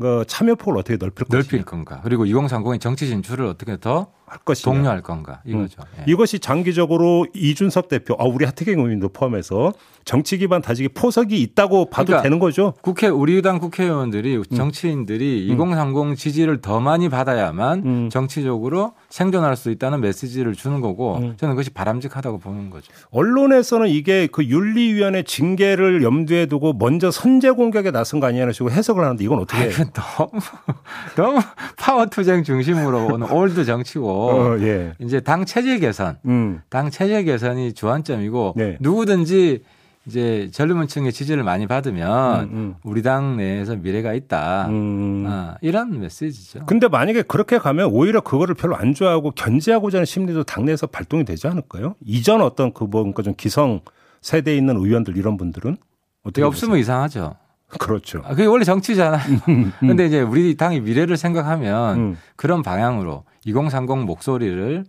그 0.00 0.24
참여폭을 0.26 0.76
어떻게 0.78 0.96
넓힐, 0.96 1.24
넓힐 1.30 1.62
건가. 1.64 2.00
그리고 2.02 2.24
2030의 2.24 2.80
정치 2.80 3.06
진출을 3.06 3.46
어떻게 3.46 3.76
더 3.78 4.08
할 4.34 4.40
것이냐. 4.44 4.74
독려할 4.74 5.02
건가. 5.02 5.40
이거죠. 5.44 5.80
음. 5.80 6.00
예. 6.00 6.10
이것이 6.10 6.40
장기적으로 6.40 7.26
이준석 7.34 7.88
대표, 7.88 8.16
아, 8.18 8.24
우리 8.24 8.44
하태경 8.44 8.74
의원도 8.74 9.10
포함해서 9.10 9.72
정치 10.04 10.36
기반 10.36 10.60
다지기 10.60 10.90
포석이 10.90 11.40
있다고 11.40 11.88
봐도 11.88 12.06
그러니까 12.06 12.22
되는 12.22 12.38
거죠. 12.38 12.74
국회, 12.82 13.08
우리 13.08 13.40
당 13.40 13.58
국회의원들이, 13.58 14.36
음. 14.36 14.42
정치인들이 14.54 15.48
음. 15.50 15.54
2030 15.54 16.16
지지를 16.18 16.60
더 16.60 16.80
많이 16.80 17.08
받아야만 17.08 17.82
음. 17.84 18.10
정치적으로 18.10 18.92
생존할 19.08 19.56
수 19.56 19.70
있다는 19.70 20.00
메시지를 20.00 20.54
주는 20.54 20.80
거고 20.80 21.16
음. 21.18 21.34
저는 21.38 21.54
그것이 21.54 21.70
바람직하다고 21.70 22.38
보는 22.38 22.70
거죠. 22.70 22.92
언론에서는 23.12 23.88
이게 23.88 24.26
그 24.26 24.44
윤리위원회 24.44 25.22
징계를 25.22 26.02
염두에 26.02 26.46
두고 26.46 26.74
먼저 26.74 27.10
선제 27.10 27.52
공격에 27.52 27.90
나선 27.90 28.20
거 28.20 28.26
아니냐는 28.26 28.52
식으로 28.52 28.72
해석을 28.72 29.02
하는데 29.02 29.24
이건 29.24 29.38
어떻게 29.38 29.62
해요? 29.62 29.72
너무, 29.94 30.30
너무 31.16 31.40
파워 31.78 32.06
투쟁 32.06 32.42
중심으로 32.44 33.06
오는 33.06 33.30
old 33.30 33.64
정치고 33.64 34.23
어, 34.24 34.58
예. 34.60 34.94
이제 34.98 35.20
당 35.20 35.44
체질 35.44 35.80
개선, 35.80 36.18
음. 36.26 36.60
당 36.68 36.90
체질 36.90 37.24
개선이 37.24 37.72
주안점이고 37.72 38.54
네. 38.56 38.76
누구든지 38.80 39.62
이제 40.06 40.50
젊은 40.52 40.86
층의 40.86 41.12
지지를 41.12 41.44
많이 41.44 41.66
받으면 41.66 42.44
음, 42.44 42.48
음. 42.52 42.74
우리 42.82 43.02
당 43.02 43.36
내에서 43.36 43.74
미래가 43.76 44.12
있다. 44.12 44.66
음. 44.68 45.24
아, 45.26 45.56
이런 45.62 45.98
메시지죠. 45.98 46.66
근데 46.66 46.88
만약에 46.88 47.22
그렇게 47.22 47.58
가면 47.58 47.86
오히려 47.90 48.20
그거를 48.20 48.54
별로 48.54 48.76
안 48.76 48.92
좋아하고 48.92 49.30
견제하고자 49.30 49.98
하는 49.98 50.04
심리도 50.04 50.44
당내에서 50.44 50.88
발동이 50.88 51.24
되지 51.24 51.46
않을까요? 51.46 51.94
이전 52.04 52.42
어떤 52.42 52.72
그 52.74 52.84
뭔가 52.84 53.22
좀 53.22 53.34
기성 53.36 53.80
세대에 54.20 54.56
있는 54.56 54.76
의원들 54.76 55.16
이런 55.16 55.36
분들은 55.36 55.76
어떻게 56.22 56.42
없으면 56.42 56.78
이상하죠. 56.78 57.36
그렇죠. 57.78 58.20
아, 58.24 58.30
그게 58.30 58.44
원래 58.44 58.64
정치잖아요. 58.64 59.20
음. 59.48 59.72
근데 59.80 60.06
이제 60.06 60.20
우리 60.20 60.56
당의 60.56 60.80
미래를 60.80 61.16
생각하면 61.16 61.98
음. 61.98 62.18
그런 62.36 62.62
방향으로 62.62 63.24
2030 63.44 63.98
목소리를 64.00 64.84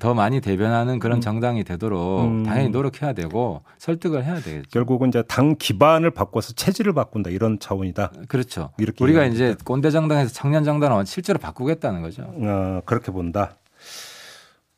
더 0.00 0.12
많이 0.14 0.40
대변하는 0.40 0.98
그런 0.98 1.18
음. 1.18 1.20
정당이 1.20 1.62
되도록 1.64 2.24
음. 2.24 2.42
당연히 2.44 2.70
노력해야 2.70 3.12
되고 3.12 3.62
설득을 3.78 4.24
해야 4.24 4.40
되겠죠. 4.40 4.68
결국은 4.70 5.08
이제 5.08 5.22
당 5.28 5.54
기반을 5.56 6.10
바꿔서 6.10 6.52
체질을 6.52 6.92
바꾼다 6.94 7.30
이런 7.30 7.60
차원이다. 7.60 8.12
그렇죠. 8.28 8.70
이렇게 8.78 9.04
우리가 9.04 9.24
이제 9.26 9.56
꼰대 9.64 9.90
정당에서 9.90 10.32
청년 10.32 10.64
정당을 10.64 11.06
실제로 11.06 11.38
바꾸겠다는 11.38 12.02
거죠. 12.02 12.24
어, 12.26 12.82
그렇게 12.84 13.12
본다. 13.12 13.56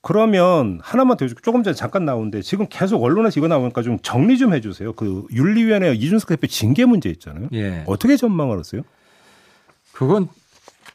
그러면 0.02 0.80
하나만 0.82 1.16
더 1.16 1.26
조금 1.26 1.62
전에 1.62 1.72
잠깐 1.72 2.04
나오는데 2.04 2.42
지금 2.42 2.66
계속 2.68 3.02
언론에서 3.02 3.40
이거 3.40 3.48
나오니까 3.48 3.80
좀 3.80 3.98
정리 4.02 4.36
좀 4.36 4.52
해주세요. 4.52 4.92
그 4.92 5.26
윤리위원회 5.32 5.94
이준석 5.94 6.28
대표 6.28 6.46
징계 6.46 6.84
문제 6.84 7.08
있잖아요. 7.08 7.48
예. 7.54 7.84
어떻게 7.86 8.18
전망을 8.18 8.58
하세요? 8.58 8.82
그건 9.92 10.28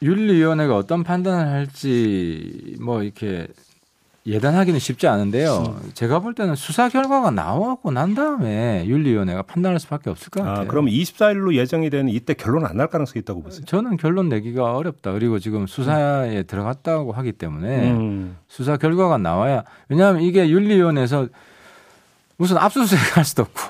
윤리위원회가 0.02 0.76
어떤 0.76 1.04
판단을 1.04 1.48
할지 1.48 2.76
뭐 2.80 3.04
이렇게 3.04 3.48
예단하기는 4.26 4.80
쉽지 4.80 5.08
않은데요. 5.08 5.76
음. 5.84 5.92
제가 5.94 6.20
볼 6.20 6.36
때는 6.36 6.56
수사 6.56 6.88
결과가 6.88 7.32
나오고 7.32 7.92
난 7.92 8.14
다음에 8.14 8.86
윤리위원회가 8.86 9.42
판단할 9.44 9.80
수밖에 9.80 10.10
없을 10.10 10.30
것 10.30 10.42
아, 10.42 10.46
같아요. 10.46 10.66
아, 10.66 10.68
그럼 10.68 10.86
24일로 10.86 11.56
예정이 11.56 11.90
되는 11.90 12.10
이때 12.10 12.34
결론 12.34 12.66
안 12.66 12.78
날 12.78 12.88
가능성이 12.88 13.22
있다고 13.22 13.42
보세요? 13.42 13.66
저는 13.66 13.98
결론 13.98 14.30
내기가 14.30 14.76
어렵다. 14.76 15.12
그리고 15.14 15.40
지금 15.40 15.68
수사에 15.68 16.38
음. 16.40 16.44
들어갔다고 16.48 17.12
하기 17.12 17.32
때문에 17.34 17.92
음. 17.92 18.38
수사 18.48 18.78
결과가 18.78 19.18
나와야 19.18 19.64
왜냐하면 19.90 20.22
이게 20.22 20.50
윤리위원회에서 20.50 21.28
무슨 22.38 22.58
압수수색 22.58 23.18
할 23.18 23.26
수도 23.26 23.42
없고 23.44 23.62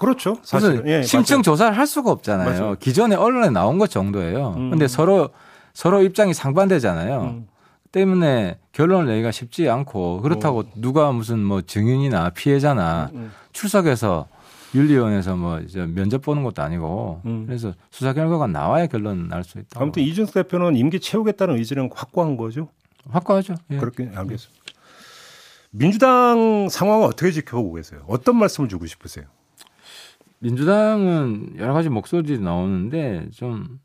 그렇죠. 0.00 0.36
사실 0.42 0.82
예, 0.86 1.02
심층 1.02 1.36
맞아요. 1.36 1.42
조사를 1.42 1.78
할 1.78 1.86
수가 1.86 2.10
없잖아요. 2.10 2.60
맞아요. 2.60 2.76
기존에 2.80 3.14
언론에 3.14 3.50
나온 3.50 3.78
것 3.78 3.88
정도예요. 3.88 4.54
음. 4.56 4.70
근데 4.70 4.88
서로 4.88 5.30
서로 5.74 6.02
입장이 6.02 6.34
상반되잖아요. 6.34 7.22
음. 7.22 7.48
때문에 7.92 8.58
결론을 8.72 9.06
내기가 9.06 9.30
쉽지 9.30 9.68
않고 9.68 10.22
그렇다고 10.22 10.60
어. 10.60 10.64
누가 10.76 11.12
무슨 11.12 11.40
뭐 11.44 11.60
증인이나 11.60 12.30
피해자나 12.30 13.10
음, 13.12 13.18
음. 13.18 13.32
출석해서 13.52 14.28
윤리위원회에서 14.74 15.36
뭐 15.36 15.60
이제 15.60 15.84
면접 15.84 16.22
보는 16.22 16.42
것도 16.42 16.62
아니고 16.62 17.20
음. 17.26 17.44
그래서 17.46 17.74
수사 17.90 18.14
결과가 18.14 18.46
나와야 18.46 18.86
결론 18.86 19.28
날 19.28 19.44
수 19.44 19.58
있다. 19.58 19.78
아무튼 19.80 20.02
이준석 20.02 20.32
대표는 20.34 20.76
임기 20.76 21.00
채우겠다는 21.00 21.58
의지는 21.58 21.90
확고한 21.94 22.38
거죠. 22.38 22.68
확고하죠. 23.10 23.56
예. 23.72 23.76
그렇게 23.76 24.10
알겠습니다. 24.14 24.62
민주당 25.70 26.68
상황을 26.70 27.06
어떻게 27.06 27.30
지켜보고 27.30 27.74
계세요? 27.74 28.02
어떤 28.06 28.36
말씀을 28.36 28.68
주고 28.70 28.86
싶으세요? 28.86 29.26
민주당은 30.38 31.54
여러 31.58 31.72
가지 31.72 31.88
목소리들이 31.88 32.38
나오는데 32.40 33.28
좀 33.32 33.78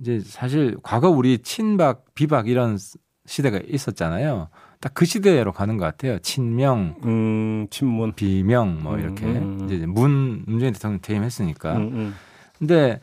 이제 0.00 0.20
사실 0.24 0.76
과거 0.82 1.08
우리 1.10 1.38
친박, 1.38 2.04
비박 2.14 2.48
이런 2.48 2.78
시대가 3.26 3.60
있었잖아요. 3.66 4.48
딱 4.80 4.92
그 4.94 5.04
시대로 5.04 5.52
가는 5.52 5.78
것 5.78 5.84
같아요. 5.84 6.18
친명, 6.20 6.96
음, 7.04 7.66
친문, 7.70 8.12
비명 8.12 8.82
뭐 8.82 8.94
음, 8.94 9.00
이렇게 9.00 9.24
음, 9.24 9.58
음. 9.62 9.66
이제 9.66 9.86
문 9.86 10.44
문재인 10.46 10.72
대통령 10.74 11.00
퇴임했으니까. 11.00 11.76
음, 11.76 11.82
음. 11.92 12.14
근데 12.58 13.00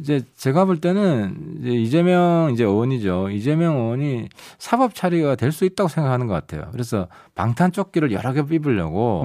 이제 0.00 0.22
제가 0.36 0.64
볼 0.64 0.80
때는 0.80 1.58
이제 1.60 1.70
이재명 1.70 2.50
이제 2.52 2.64
의원이죠. 2.64 3.30
이재명 3.30 3.76
의원이 3.76 4.28
사법 4.58 4.94
처리가 4.94 5.36
될 5.36 5.52
수 5.52 5.64
있다고 5.64 5.88
생각하는 5.88 6.26
것 6.26 6.34
같아요. 6.34 6.68
그래서 6.72 7.08
방탄 7.34 7.72
조끼를 7.72 8.10
여러 8.12 8.32
겹 8.32 8.52
입으려고 8.52 9.24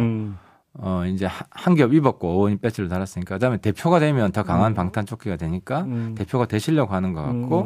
어 0.77 1.05
이제 1.05 1.27
한 1.49 1.75
겹 1.75 1.93
입었고 1.93 2.27
의원이 2.29 2.57
배지를 2.57 2.89
달았으니까 2.89 3.35
그다음에 3.35 3.57
대표가 3.57 3.99
되면 3.99 4.31
더 4.31 4.43
강한 4.43 4.73
방탄 4.73 5.05
조끼가 5.05 5.35
되니까 5.37 5.85
대표가 6.15 6.45
되시려고 6.45 6.93
하는 6.93 7.13
것 7.13 7.21
같고 7.23 7.63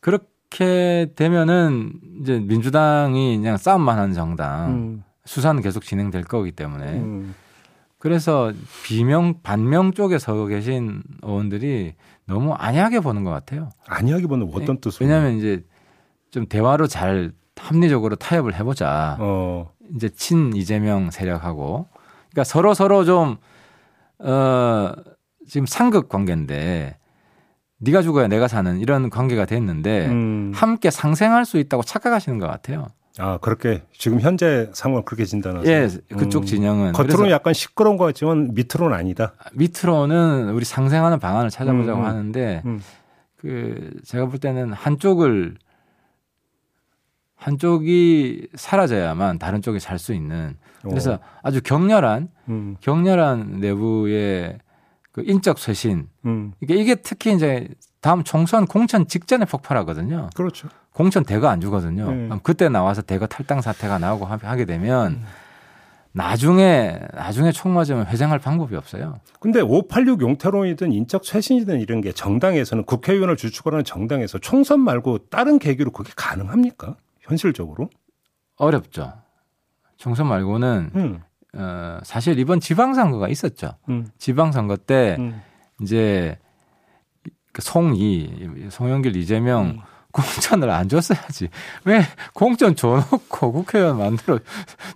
그렇게 0.00 0.34
그렇게 0.54 1.12
되면은 1.16 1.94
이제 2.20 2.38
민주당이 2.38 3.38
그냥 3.38 3.56
싸움만 3.56 3.98
하는 3.98 4.12
정당, 4.14 4.70
음. 4.70 5.04
수사는 5.24 5.60
계속 5.62 5.82
진행될 5.82 6.22
거기 6.24 6.52
때문에. 6.52 6.92
음. 6.92 7.34
그래서 7.98 8.52
비명 8.84 9.40
반명 9.42 9.92
쪽에 9.92 10.18
서 10.18 10.46
계신 10.46 11.02
의원들이 11.22 11.94
너무 12.26 12.52
안이하게 12.52 13.00
보는 13.00 13.24
것 13.24 13.30
같아요. 13.30 13.70
안이하게 13.88 14.26
보는 14.28 14.48
어떤 14.54 14.78
뜻으로? 14.80 15.06
왜냐하면 15.06 15.38
이제 15.38 15.64
좀 16.30 16.46
대화로 16.46 16.86
잘 16.86 17.32
합리적으로 17.56 18.14
타협을 18.14 18.54
해보자. 18.54 19.16
어. 19.18 19.72
이제 19.94 20.08
친 20.08 20.54
이재명 20.54 21.10
세력하고, 21.10 21.88
그러니까 22.30 22.44
서로 22.44 22.74
서로 22.74 23.04
좀 23.04 23.36
어, 24.18 24.92
지금 25.46 25.66
상극 25.66 26.08
관계인데 26.08 26.96
네가 27.78 28.02
죽어야 28.02 28.28
내가 28.28 28.48
사는 28.48 28.78
이런 28.80 29.10
관계가 29.10 29.44
됐는데 29.44 30.06
음. 30.06 30.52
함께 30.54 30.90
상생할 30.90 31.44
수 31.44 31.58
있다고 31.58 31.82
착각하시는 31.82 32.38
것 32.38 32.46
같아요. 32.46 32.86
아 33.18 33.38
그렇게 33.38 33.82
지금 33.96 34.20
현재 34.20 34.68
상황 34.72 35.04
그렇게 35.04 35.24
진단하세요? 35.24 35.72
예, 35.72 36.16
그쪽 36.16 36.42
음. 36.42 36.46
진영은 36.46 36.92
겉으로는 36.94 37.30
약간 37.30 37.54
시끄러운 37.54 37.96
것 37.96 38.06
같지만 38.06 38.54
밑으로는 38.54 38.96
아니다. 38.96 39.34
밑으로는 39.52 40.50
우리 40.50 40.64
상생하는 40.64 41.20
방안을 41.20 41.50
찾아보자고 41.50 42.00
음. 42.00 42.04
음. 42.04 42.08
하는데 42.08 42.62
음. 42.64 42.80
그 43.36 43.92
제가 44.04 44.26
볼 44.26 44.40
때는 44.40 44.72
한쪽을 44.72 45.56
한쪽이 47.44 48.48
사라져야만 48.54 49.38
다른 49.38 49.60
쪽이 49.60 49.78
살 49.78 49.98
수 49.98 50.14
있는 50.14 50.56
그래서 50.82 51.14
오. 51.14 51.18
아주 51.42 51.60
격렬한 51.62 52.28
음. 52.48 52.76
격렬한 52.80 53.60
내부의 53.60 54.58
그 55.12 55.22
인적 55.24 55.58
쇄신. 55.58 56.08
음. 56.24 56.52
이게 56.60 56.74
이게 56.74 56.94
특히 56.94 57.34
이제 57.34 57.68
다음 58.00 58.24
총선 58.24 58.66
공천 58.66 59.06
직전에 59.06 59.44
폭발하거든요. 59.44 60.30
그렇죠. 60.34 60.68
공천 60.92 61.24
대가 61.24 61.50
안 61.50 61.60
주거든요. 61.60 62.10
네. 62.10 62.28
그때 62.42 62.68
나와서 62.68 63.02
대거 63.02 63.26
탈당 63.26 63.60
사태가 63.60 63.98
나오고 63.98 64.24
하게 64.24 64.64
되면 64.64 65.12
음. 65.12 65.24
나중에 66.12 66.98
나중에 67.12 67.52
총 67.52 67.74
맞으면 67.74 68.06
회장할 68.06 68.38
방법이 68.38 68.74
없어요. 68.76 69.20
근데 69.40 69.60
586 69.60 70.22
용태론이든 70.22 70.92
인적 70.92 71.24
쇄신이든 71.24 71.80
이런 71.80 72.00
게 72.00 72.12
정당에서는 72.12 72.84
국회의원을 72.84 73.36
주축하는 73.36 73.84
정당에서 73.84 74.38
총선 74.38 74.80
말고 74.80 75.28
다른 75.28 75.58
계기로 75.58 75.90
그게 75.90 76.10
가능합니까? 76.16 76.96
현실적으로? 77.24 77.90
어렵죠. 78.56 79.12
총선 79.96 80.28
말고는 80.28 80.90
음. 80.94 81.20
어, 81.56 81.98
사실 82.02 82.38
이번 82.38 82.60
지방선거가 82.60 83.28
있었죠. 83.28 83.76
음. 83.88 84.06
지방선거 84.18 84.76
때 84.76 85.16
음. 85.18 85.40
이제 85.82 86.38
그 87.52 87.62
송이, 87.62 88.68
송영길, 88.70 89.16
이재명 89.16 89.66
음. 89.66 89.80
공천을 90.12 90.70
안 90.70 90.88
줬어야지. 90.88 91.48
왜 91.84 92.02
공천 92.34 92.76
줘놓고 92.76 93.50
국회의원 93.52 93.98
만들어 93.98 94.38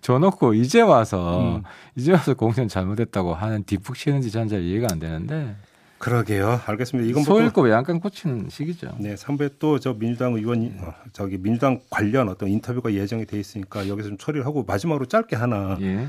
줘놓고 0.01 0.55
이제 0.55 0.81
와서 0.81 1.41
음. 1.57 1.63
이제 1.97 2.13
와서 2.13 2.35
공천 2.35 2.69
잘못했다고 2.69 3.35
하는 3.35 3.65
뒷북 3.65 3.97
치는지 3.97 4.31
전 4.31 4.49
잘 4.49 4.63
이해가 4.63 4.89
안 4.91 4.99
되는데. 4.99 5.57
그러게요. 5.99 6.61
알겠습니다. 6.67 7.09
이건 7.11 7.25
뭐 7.25 7.37
소일고 7.39 7.63
외양간 7.63 8.01
꽂히는 8.01 8.49
시기죠. 8.51 8.97
네, 9.01 9.15
3부에 9.15 9.59
또 9.59 9.79
저 9.79 9.95
민주당 9.95 10.35
의원 10.35 10.75
어, 10.81 10.95
저기 11.13 11.39
민주당 11.39 11.81
관련 11.91 12.29
어떤 12.29 12.49
인터뷰가 12.49 12.93
예정이 12.93 13.27
돼 13.27 13.39
있으니까 13.39 13.89
여기서 13.89 14.09
좀 14.09 14.19
처리를 14.19 14.47
하고 14.47 14.65
마지막으로 14.65 15.07
짧게 15.07 15.37
하나. 15.37 15.77
예. 15.81 16.07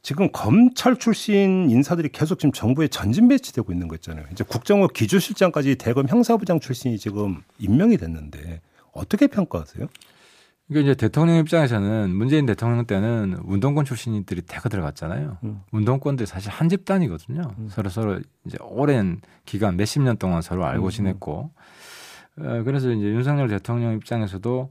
지금 0.00 0.28
검찰 0.32 0.96
출신 0.96 1.70
인사들이 1.70 2.08
계속 2.08 2.38
지금 2.40 2.50
정부에 2.52 2.88
전진 2.88 3.28
배치되고 3.28 3.72
있는 3.72 3.86
거 3.86 3.94
있잖아요. 3.96 4.24
이제 4.32 4.42
국정원 4.42 4.88
기조실장까지 4.92 5.76
대검 5.76 6.08
형사부장 6.08 6.58
출신이 6.58 6.98
지금 6.98 7.42
임명이 7.58 7.98
됐는데 7.98 8.60
어떻게 8.92 9.28
평가하세요? 9.28 9.86
이게 10.70 10.80
이제 10.80 10.94
대통령 10.94 11.36
입장에서는 11.36 12.14
문재인 12.14 12.46
대통령 12.46 12.86
때는 12.86 13.36
운동권 13.44 13.84
출신들이 13.84 14.42
대거 14.42 14.68
들어갔잖아요. 14.68 15.38
음. 15.44 15.60
운동권들 15.70 16.26
사실 16.26 16.50
한 16.50 16.68
집단이거든요. 16.68 17.52
음. 17.58 17.68
서로 17.68 17.90
서로 17.90 18.20
이제 18.46 18.56
오랜 18.60 19.20
기간 19.44 19.76
몇십 19.76 20.02
년 20.02 20.16
동안 20.16 20.40
서로 20.40 20.64
알고 20.64 20.86
음. 20.86 20.90
지냈고. 20.90 21.50
어, 22.38 22.62
그래서 22.64 22.90
이제 22.90 23.04
윤석열 23.04 23.48
대통령 23.48 23.92
입장에서도 23.94 24.70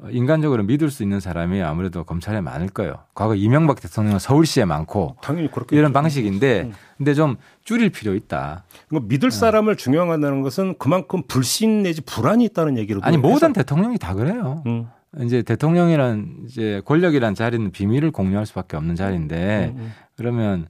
어, 0.00 0.08
인간적으로 0.10 0.62
믿을 0.64 0.90
수 0.90 1.02
있는 1.02 1.20
사람이 1.20 1.62
아무래도 1.62 2.04
검찰에 2.04 2.42
많을 2.42 2.68
거예요. 2.68 2.96
과거 3.14 3.34
이명박 3.34 3.80
대통령은 3.80 4.18
서울시에 4.18 4.66
많고 4.66 5.16
당연히 5.22 5.50
그렇게 5.50 5.76
이런 5.76 5.94
방식인데 5.94 6.62
음. 6.64 6.72
근데 6.98 7.14
좀 7.14 7.36
줄일 7.64 7.88
필요 7.88 8.14
있다. 8.14 8.64
믿을 8.90 9.30
사람을 9.30 9.76
중요하다는 9.76 10.42
것은 10.42 10.76
그만큼 10.78 11.22
불신 11.26 11.84
내지 11.84 12.02
불안이 12.02 12.44
있다는 12.44 12.76
얘기로 12.76 13.00
아니 13.02 13.16
모든 13.16 13.48
해서. 13.48 13.52
대통령이 13.54 13.96
다 13.98 14.12
그래요. 14.12 14.62
음. 14.66 14.88
이제 15.22 15.42
대통령이란 15.42 16.44
이제 16.46 16.82
권력이란 16.84 17.34
자리는 17.34 17.70
비밀을 17.70 18.10
공유할 18.10 18.46
수밖에 18.46 18.76
없는 18.76 18.94
자리인데 18.94 19.72
음, 19.74 19.80
음. 19.80 19.92
그러면 20.16 20.66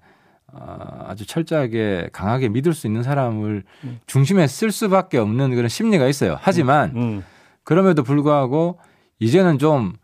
어, 0.52 1.04
아주 1.06 1.26
철저하게 1.26 2.10
강하게 2.12 2.48
믿을 2.48 2.72
수 2.72 2.86
있는 2.86 3.02
사람을 3.02 3.64
음. 3.84 4.00
중심에 4.06 4.46
쓸 4.46 4.70
수밖에 4.70 5.18
없는 5.18 5.54
그런 5.54 5.68
심리가 5.68 6.06
있어요. 6.06 6.36
하지만 6.40 6.90
음, 6.90 6.96
음. 6.96 7.24
그럼에도 7.64 8.02
불구하고 8.02 8.78
이제는 9.18 9.58
좀, 9.58 9.94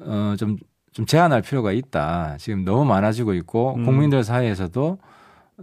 어, 0.00 0.34
좀, 0.38 0.58
좀 0.92 1.06
제한할 1.06 1.40
필요가 1.40 1.72
있다. 1.72 2.36
지금 2.38 2.64
너무 2.64 2.84
많아지고 2.84 3.34
있고 3.34 3.76
음. 3.76 3.84
국민들 3.84 4.22
사이에서도 4.22 4.98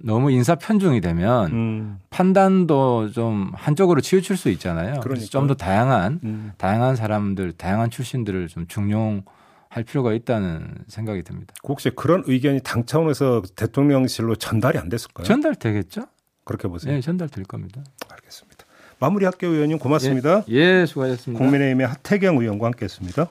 너무 0.02 0.32
인사 0.32 0.56
편중이 0.56 1.02
되면 1.02 1.52
음. 1.52 2.00
판단도 2.10 3.12
좀 3.12 3.52
한쪽으로 3.54 4.02
치우칠 4.02 4.38
수 4.38 4.50
있잖아요. 4.50 5.00
그러니까. 5.02 5.28
좀더 5.28 5.54
다양한 5.54 6.20
음. 6.24 6.52
다양한 6.58 6.96
사람들, 6.96 7.54
다양한 7.54 7.90
출신들을 7.90 8.48
좀 8.48 8.66
중용할 8.68 9.84
필요가 9.86 10.14
있다는 10.14 10.68
생각이 10.88 11.22
듭니다. 11.24 11.54
혹시 11.64 11.92
그런 11.92 12.24
의견이 12.26 12.62
당 12.64 12.86
차원에서 12.86 13.44
대통령실로 13.56 14.36
전달이 14.36 14.80
안 14.80 14.90
됐을까요? 14.90 15.26
전달되겠죠? 15.26 16.08
그렇게 16.44 16.68
보세요. 16.68 16.94
네, 16.94 17.02
전달될 17.02 17.44
겁니다. 17.46 17.84
알겠습니다. 18.10 18.66
마무리할게요, 19.00 19.52
의원님. 19.52 19.80
고맙습니다. 19.80 20.44
예, 20.50 20.82
예 20.82 20.86
수고하셨습니다. 20.86 21.44
국민의힘의 21.44 21.88
하태경 21.88 22.38
의원과 22.38 22.68
함께했습니다. 22.68 23.28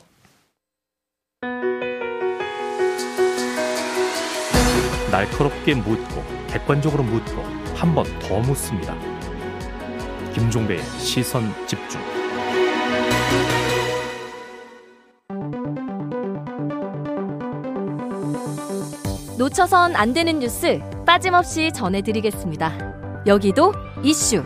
날카롭게 5.10 5.74
묻고 5.74 6.41
객관적으로 6.52 7.02
묻고 7.02 7.42
한 7.74 7.94
번 7.94 8.04
더 8.20 8.38
묻습니다. 8.40 8.94
김종배의 10.34 10.82
시선 10.98 11.50
집중. 11.66 12.00
놓쳐선 19.38 19.96
안 19.96 20.12
되는 20.12 20.38
뉴스 20.38 20.80
빠짐없이 21.06 21.72
전해드리겠습니다. 21.72 23.24
여기도 23.26 23.72
이슈. 24.02 24.42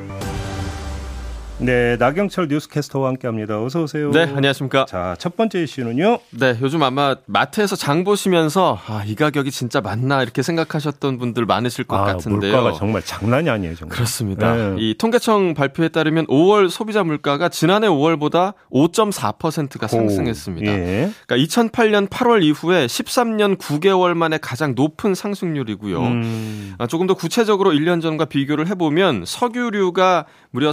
네, 1.58 1.96
나경철 1.96 2.48
뉴스캐스터와 2.48 3.08
함께합니다. 3.08 3.62
어서 3.62 3.82
오세요. 3.84 4.10
네, 4.10 4.25
안녕하십니까. 4.25 4.84
자, 4.84 5.16
첫 5.18 5.36
번째 5.36 5.62
이슈는요. 5.62 6.18
네, 6.32 6.58
요즘 6.60 6.82
아마 6.82 7.16
마트에서 7.25 7.76
장 7.76 8.04
보시면서 8.04 8.78
아, 8.86 9.02
이 9.06 9.14
가격이 9.14 9.50
진짜 9.50 9.80
맞나 9.80 10.22
이렇게 10.22 10.42
생각하셨던 10.42 11.16
분들 11.16 11.46
많으실 11.46 11.84
것 11.84 11.96
아, 11.96 12.04
같은데요. 12.04 12.52
물가가 12.52 12.76
정말 12.76 13.00
장난이 13.02 13.48
아니에요, 13.48 13.75
정말. 13.75 13.94
그렇습니다. 13.96 14.54
네. 14.54 14.75
이 14.78 14.94
통계청 14.98 15.54
발표에 15.54 15.88
따르면 15.88 16.26
5월 16.26 16.68
소비자 16.68 17.02
물가가 17.02 17.48
지난해 17.48 17.88
5월보다 17.88 18.52
5.4%가 18.70 19.86
상승했습니다. 19.86 20.70
오, 20.70 20.75
예. 20.75 21.10
그러니까 21.26 21.46
2008년 21.70 22.10
8월 22.10 22.42
이후에 22.42 22.84
13년 22.84 23.56
9개월 23.56 24.12
만에 24.12 24.36
가장 24.36 24.75
높은 24.75 25.14
상승률이고요. 25.14 26.02
음. 26.02 26.75
아, 26.76 26.86
조금 26.86 27.06
더 27.06 27.14
구체적으로 27.14 27.70
1년 27.70 28.02
전과 28.02 28.26
비교를 28.26 28.66
해보면 28.68 29.25
석유류가 29.26 30.26
무려 30.50 30.72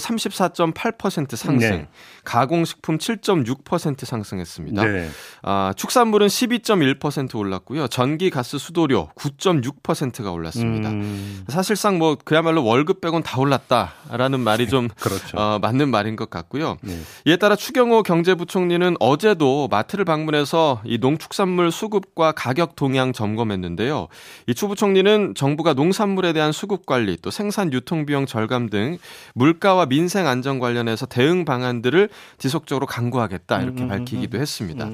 34.8% 0.73 1.35
상승, 1.35 1.59
네. 1.59 1.87
가공식품 2.23 2.97
7.6% 2.97 4.05
상승했습니다. 4.05 4.83
네. 4.83 5.09
아, 5.43 5.73
축산물은 5.75 6.27
12.1% 6.27 7.35
올랐고요. 7.35 7.87
전기, 7.87 8.29
가스, 8.29 8.57
수도료 8.57 9.09
9.6%가 9.15 10.31
올랐습니다. 10.31 10.89
음. 10.89 11.43
사실상 11.49 11.99
뭐 11.99 12.17
그야말로 12.23 12.63
월급 12.63 13.01
빼곤 13.01 13.21
다 13.23 13.39
올랐다라는 13.39 14.39
말이 14.39 14.67
좀 14.67 14.87
그렇죠. 14.99 15.37
어, 15.37 15.59
맞는 15.61 15.89
말인 15.89 16.15
것 16.15 16.29
같고요. 16.29 16.77
네. 16.81 16.97
이에 17.25 17.35
따라 17.35 17.55
추경호 17.55 18.03
경제부총리는 18.03 18.95
어제도 18.99 19.67
마트를 19.69 20.05
방문해서 20.05 20.81
이 20.85 20.97
농축산물 20.97 21.71
수급과 21.71 22.31
가격 22.31 22.75
동향 22.75 23.13
점검했는데요. 23.13 24.07
이 24.47 24.53
추 24.53 24.67
부총리는 24.69 25.33
정부가 25.35 25.73
농산물에 25.73 26.31
대한 26.31 26.51
수급 26.53 26.85
관리 26.85 27.17
또 27.21 27.31
생산 27.31 27.73
유통 27.73 28.05
비용 28.05 28.25
절감 28.25 28.69
등 28.69 28.97
물가와 29.33 29.87
민생 29.87 30.25
안정 30.27 30.59
관련해서 30.59 31.05
대응 31.05 31.43
방안들을 31.43 32.07
지속적으로 32.37 32.85
강구하겠다 32.85 33.61
이렇게 33.61 33.83
음, 33.83 33.83
음, 33.83 33.87
밝히기도 33.89 34.37
음, 34.37 34.41
했습니다. 34.41 34.89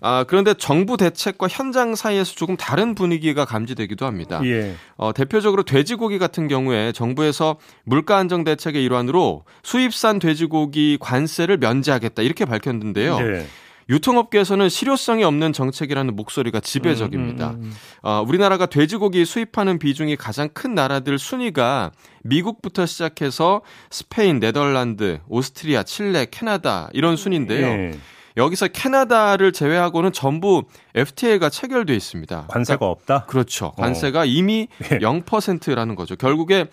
아, 0.00 0.24
그런데 0.28 0.54
정부 0.54 0.96
대책과 0.96 1.48
현장 1.48 1.94
사이에서 1.94 2.34
조금 2.34 2.56
다른 2.56 2.94
분위기가 2.94 3.44
감지되기도 3.44 4.06
합니다. 4.06 4.40
예. 4.44 4.74
어, 4.96 5.12
대표적으로 5.12 5.64
돼지고기 5.64 6.18
같은 6.18 6.48
경우에 6.48 6.92
정부에서 6.92 7.56
물가 7.84 8.16
안정 8.16 8.44
대책의 8.44 8.84
일환으로 8.84 9.44
수입산 9.62 10.18
돼지고기 10.18 10.98
관세를 11.00 11.58
면제하겠다 11.58 12.22
이렇게 12.22 12.44
밝혔는데요. 12.44 13.18
예. 13.20 13.46
유통업계에서는 13.88 14.68
실효성이 14.68 15.24
없는 15.24 15.52
정책이라는 15.52 16.14
목소리가 16.14 16.60
지배적입니다. 16.60 17.50
음, 17.50 17.54
음, 17.54 17.62
음. 17.64 17.72
어, 18.02 18.24
우리나라가 18.26 18.66
돼지고기 18.66 19.24
수입하는 19.24 19.78
비중이 19.78 20.16
가장 20.16 20.48
큰 20.52 20.74
나라들 20.74 21.18
순위가 21.18 21.92
미국부터 22.22 22.84
시작해서 22.86 23.62
스페인, 23.90 24.40
네덜란드, 24.40 25.20
오스트리아, 25.28 25.82
칠레, 25.84 26.26
캐나다 26.30 26.90
이런 26.92 27.16
순인데요. 27.16 27.66
네. 27.66 27.98
여기서 28.36 28.68
캐나다를 28.68 29.52
제외하고는 29.52 30.12
전부 30.12 30.64
FTA가 30.94 31.48
체결돼 31.50 31.94
있습니다. 31.96 32.46
관세가 32.48 32.78
그러니까, 32.78 32.86
없다? 32.86 33.24
그렇죠. 33.26 33.66
어. 33.66 33.72
관세가 33.72 34.20
어. 34.20 34.24
이미 34.26 34.68
네. 34.78 34.98
0%라는 34.98 35.96
거죠. 35.96 36.14
결국에 36.14 36.66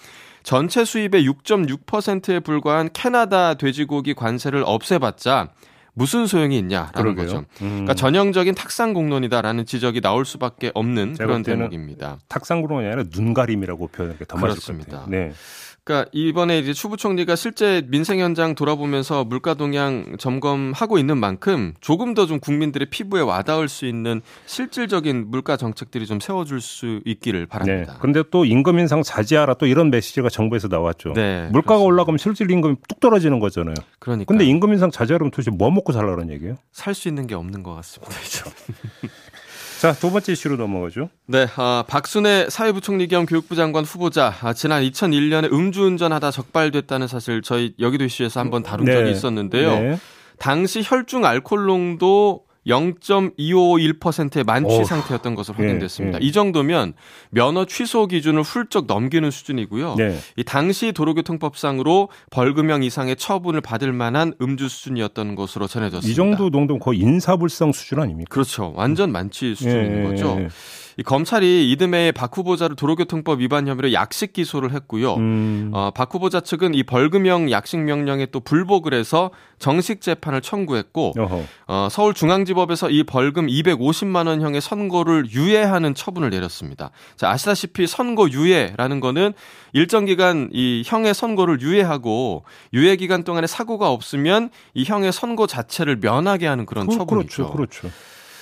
전체 0.43 0.86
수입의 0.86 1.28
6.6%에 1.28 2.39
불과한 2.41 2.89
캐나다 2.93 3.56
돼지고기 3.56 4.13
관세를 4.13 4.63
없애봤자 4.63 5.49
무슨 5.96 6.28
소용이 6.28 6.58
있냐라는 6.60 6.92
그러게요. 6.94 7.26
거죠. 7.26 7.38
음. 7.62 7.70
그러니까 7.70 7.94
전형적인 7.96 8.54
탁상 8.54 8.94
공론이다라는 8.94 9.66
지적이 9.66 10.02
나올 10.02 10.26
수밖에 10.26 10.72
없는 10.74 11.16
그런 11.16 11.42
대목입니다. 11.42 12.20
탁상 12.28 12.62
공론이 12.62 12.86
아니라 12.86 13.04
눈가림이라고 13.10 13.88
표현하는 13.88 14.20
게더 14.20 14.38
맞을 14.38 14.78
것 14.78 14.86
같아요. 14.86 15.08
네. 15.10 15.32
그러니까 15.86 16.10
이번에 16.13 16.58
이제 16.60 16.74
추 16.74 16.89
부 16.89 16.98
총리가 16.98 17.36
실제 17.36 17.84
민생 17.89 18.19
현장 18.19 18.56
돌아보면서 18.56 19.24
물가 19.24 19.54
동향 19.54 20.17
점검하고 20.17 20.98
있는 20.98 21.17
만큼 21.19 21.74
조금 21.80 22.13
더 22.15 22.26
좀 22.26 22.39
국민들의 22.39 22.89
피부에 22.89 23.21
와닿을 23.21 23.69
수 23.69 23.86
있는 23.86 24.21
실질적인 24.48 25.30
물가 25.30 25.58
정책들이 25.58 26.08
좀 26.08 26.19
세워줄 26.19 26.60
수 26.60 27.02
있기를 27.06 27.45
바랍니다. 27.45 27.93
네. 27.93 27.98
그런데 28.02 28.24
또 28.32 28.45
임금 28.45 28.80
인상 28.80 29.04
자제하라 29.04 29.54
또 29.56 29.67
이런 29.67 29.91
메시지가 29.91 30.30
정부에서 30.30 30.67
나왔죠. 30.69 31.13
네, 31.13 31.41
물가가 31.52 31.78
그렇습니다. 31.78 31.86
올라가면 31.86 32.17
실질 32.17 32.50
임금이 32.50 32.78
뚝 32.89 33.00
떨어지는 33.00 33.39
거잖아요. 33.39 33.76
그러니까. 34.00 34.26
근데 34.28 34.43
임금 34.45 34.74
인상 34.74 34.89
자제하려면 34.89 35.30
도대체 35.30 35.52
뭐 35.52 35.69
먹고 35.69 35.93
살라는 35.93 36.32
얘기예요? 36.32 36.56
살 36.71 36.95
수 36.95 37.08
있는 37.10 37.28
게 37.28 37.36
없는 37.36 37.62
것 37.62 37.76
같습니다. 37.76 38.12
자, 39.86 39.93
두 39.93 40.10
번째 40.10 40.32
이슈로 40.32 40.58
넘어가죠. 40.58 41.12
네, 41.28 41.45
아, 41.58 41.84
박순애 41.88 42.48
사회부총리 42.50 43.08
겸 43.08 43.28
교육부 43.28 43.56
장관 43.56 43.84
후보자 43.84 44.34
아, 44.41 44.52
지난 44.52 44.82
2001년에 44.82 45.54
음주운전하다 45.54 46.32
적발됐다는 46.32 47.08
사실 47.08 47.43
저희 47.43 47.76
여기도 47.80 48.04
이슈에서 48.04 48.39
한번 48.39 48.63
다룬 48.63 48.86
네. 48.86 48.95
적이 48.95 49.12
있었는데요. 49.12 49.69
네. 49.80 50.00
당시 50.39 50.82
혈중 50.84 51.24
알코올 51.24 51.67
농도 51.67 52.45
0.251%의 52.67 54.43
만취 54.43 54.80
오. 54.80 54.84
상태였던 54.84 55.36
것으로 55.36 55.58
확인됐습니다. 55.58 56.17
네, 56.17 56.23
네. 56.23 56.28
이 56.28 56.32
정도면 56.32 56.93
면허 57.30 57.65
취소 57.65 58.08
기준을 58.08 58.41
훌쩍 58.41 58.86
넘기는 58.88 59.30
수준이고요. 59.30 59.95
네. 59.95 60.17
이 60.36 60.43
당시 60.43 60.91
도로교통법상으로 60.91 62.10
벌금형 62.32 62.84
이상의 62.84 63.15
처분을 63.15 63.62
받을 63.62 63.93
만한 63.93 64.34
음주 64.41 64.67
수준이었던 64.67 65.36
것으로 65.36 65.67
전해졌습니다. 65.67 66.12
이 66.12 66.15
정도 66.15 66.49
농도는 66.49 66.80
거의 66.80 66.99
인사불성 66.99 67.71
수준 67.71 67.99
아닙니까? 67.99 68.30
그렇죠. 68.30 68.73
완전 68.75 69.12
만취 69.12 69.56
수준인 69.56 70.04
거죠. 70.04 70.39
이 70.98 71.04
검찰이 71.04 71.72
이듬해 71.72 72.12
박 72.12 72.36
후보자를 72.38 72.76
도로교통법 72.76 73.42
위반 73.42 73.68
혐의로 73.68 73.92
약식 73.94 74.34
기소를 74.34 74.72
했고요. 74.72 75.16
음. 75.16 75.72
어, 75.74 75.92
박 75.94 76.14
후보자 76.14 76.40
측은 76.40 76.74
이 76.74 76.84
벌금형 76.84 77.52
약식 77.52 77.78
명령에 77.78 78.28
또 78.28 78.40
불복을 78.40 78.94
해서 78.94 79.32
정식 79.60 80.02
재판을 80.02 80.42
청구했고 80.42 81.14
어, 81.68 81.88
서울중앙지법에서 81.90 82.90
이 82.90 83.04
벌금 83.04 83.48
250만 83.48 84.28
원형의 84.28 84.62
선고를 84.62 85.32
유예하는 85.32 85.96
처분을 85.96 86.30
내렸습니다. 86.30 86.92
자, 87.18 87.30
아시다시피 87.30 87.88
선고 87.88 88.32
유예라는 88.32 89.00
거는 89.00 89.34
일정 89.74 90.06
기간 90.06 90.50
이 90.54 90.84
형의 90.86 91.14
선고를 91.14 91.62
유예하고 91.62 92.46
유예 92.74 92.96
기간 92.96 93.24
동안에 93.24 93.48
사고가 93.48 93.92
없으면 93.92 94.50
이 94.74 94.86
형의 94.86 95.12
선고 95.12 95.48
자체를 95.48 95.98
면하게 95.98 96.48
하는 96.48 96.66
그런 96.66 96.88
그, 96.88 96.96
처분이죠. 96.96 97.52
그렇죠. 97.52 97.82
그렇죠. 97.82 97.96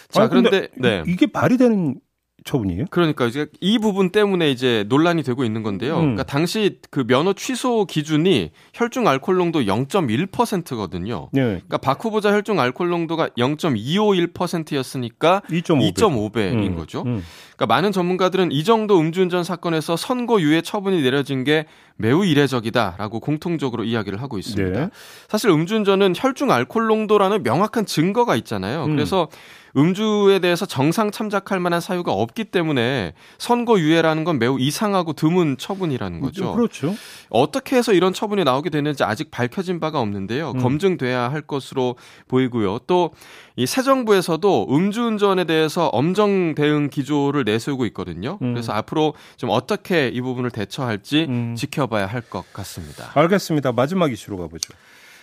자, 0.10 0.22
아니, 0.22 0.30
그런데 0.30 0.68
네. 0.78 1.04
이게 1.08 1.28
말이 1.32 1.58
되는 1.58 1.96
처분이에요? 2.44 2.86
그러니까 2.90 3.26
이제 3.26 3.48
이 3.62 3.80
부분 3.80 4.10
때문에 4.10 4.52
이제 4.52 4.86
논란이 4.88 5.24
되고 5.24 5.44
있는 5.44 5.64
건데요. 5.64 5.96
음. 5.96 6.02
그러니까 6.02 6.24
당시 6.24 6.80
그 6.90 7.06
면허 7.06 7.34
취소 7.34 7.86
기준이 7.86 8.52
혈중 8.74 9.08
알코올 9.08 9.38
농도 9.38 9.62
0.1%거든요. 9.62 11.30
네. 11.32 11.42
그러니까 11.42 11.78
박 11.78 12.04
후보자 12.04 12.34
혈중 12.34 12.60
알코올 12.60 12.90
농도가 12.90 13.30
0.251%였으니까 13.30 15.42
2.5배. 15.50 15.94
2.5배인 15.94 16.54
음. 16.54 16.76
거죠. 16.76 17.04
음. 17.06 17.24
그러니까 17.56 17.68
많은 17.68 17.92
전문가들은 17.92 18.52
이 18.52 18.64
정도 18.64 19.00
음주운전 19.00 19.44
사건에서 19.44 19.96
선고 19.96 20.42
유예 20.42 20.62
처분이 20.62 21.02
내려진 21.02 21.44
게 21.44 21.66
매우 21.96 22.26
이례적이다라고 22.26 23.20
공통적으로 23.20 23.84
이야기를 23.84 24.22
하고 24.22 24.38
있습니다. 24.38 24.80
네. 24.80 24.90
사실 25.30 25.50
음주운전은 25.50 26.14
혈중 26.16 26.52
알코올 26.52 26.88
농도라는 26.88 27.44
명확한 27.44 27.86
증거가 27.86 28.36
있잖아요. 28.36 28.86
음. 28.86 28.96
그래서 28.96 29.28
음주에 29.76 30.38
대해서 30.38 30.68
정상 30.68 31.10
참작할 31.10 31.60
만한 31.60 31.82
사유가 31.82 32.12
없기 32.12 32.46
때문에 32.46 33.14
선고 33.40 33.80
유예라는 33.80 34.24
건 34.24 34.38
매우 34.38 34.60
이상하고 34.60 35.14
드문 35.14 35.58
처분이라는 35.58 36.20
거죠. 36.20 36.54
그렇죠. 36.54 36.94
어떻게 37.30 37.76
해서 37.76 37.92
이런 37.92 38.14
처분이 38.14 38.44
나오게 38.44 38.70
되는지 38.70 39.04
아직 39.04 39.32
밝혀진 39.32 39.80
바가 39.80 40.00
없는데요. 40.00 40.52
음. 40.52 40.60
검증돼야 40.62 41.32
할 41.32 41.42
것으로 41.42 41.96
보이고요. 42.28 42.80
또 42.86 43.12
이 43.56 43.68
새 43.68 43.84
정부에서도 43.84 44.68
음주운전에 44.72 45.44
대해서 45.44 45.88
엄정 45.88 46.56
대응 46.56 46.90
기조를 46.90 47.44
내세우고 47.44 47.86
있거든요. 47.88 48.40
음. 48.42 48.54
그래서 48.54 48.74
앞으로 48.74 49.14
좀 49.38 49.52
어떻게 49.52 50.08
이 50.08 50.22
부분을 50.22 50.50
대처할지 50.50 51.28
음. 51.30 51.56
지켜봐야 51.84 52.06
할 52.08 52.22
것 52.30 52.52
같습니다. 52.54 53.12
알겠습니다. 53.16 53.72
마지막 53.72 54.12
이슈로 54.12 54.38
가보죠. 54.38 54.74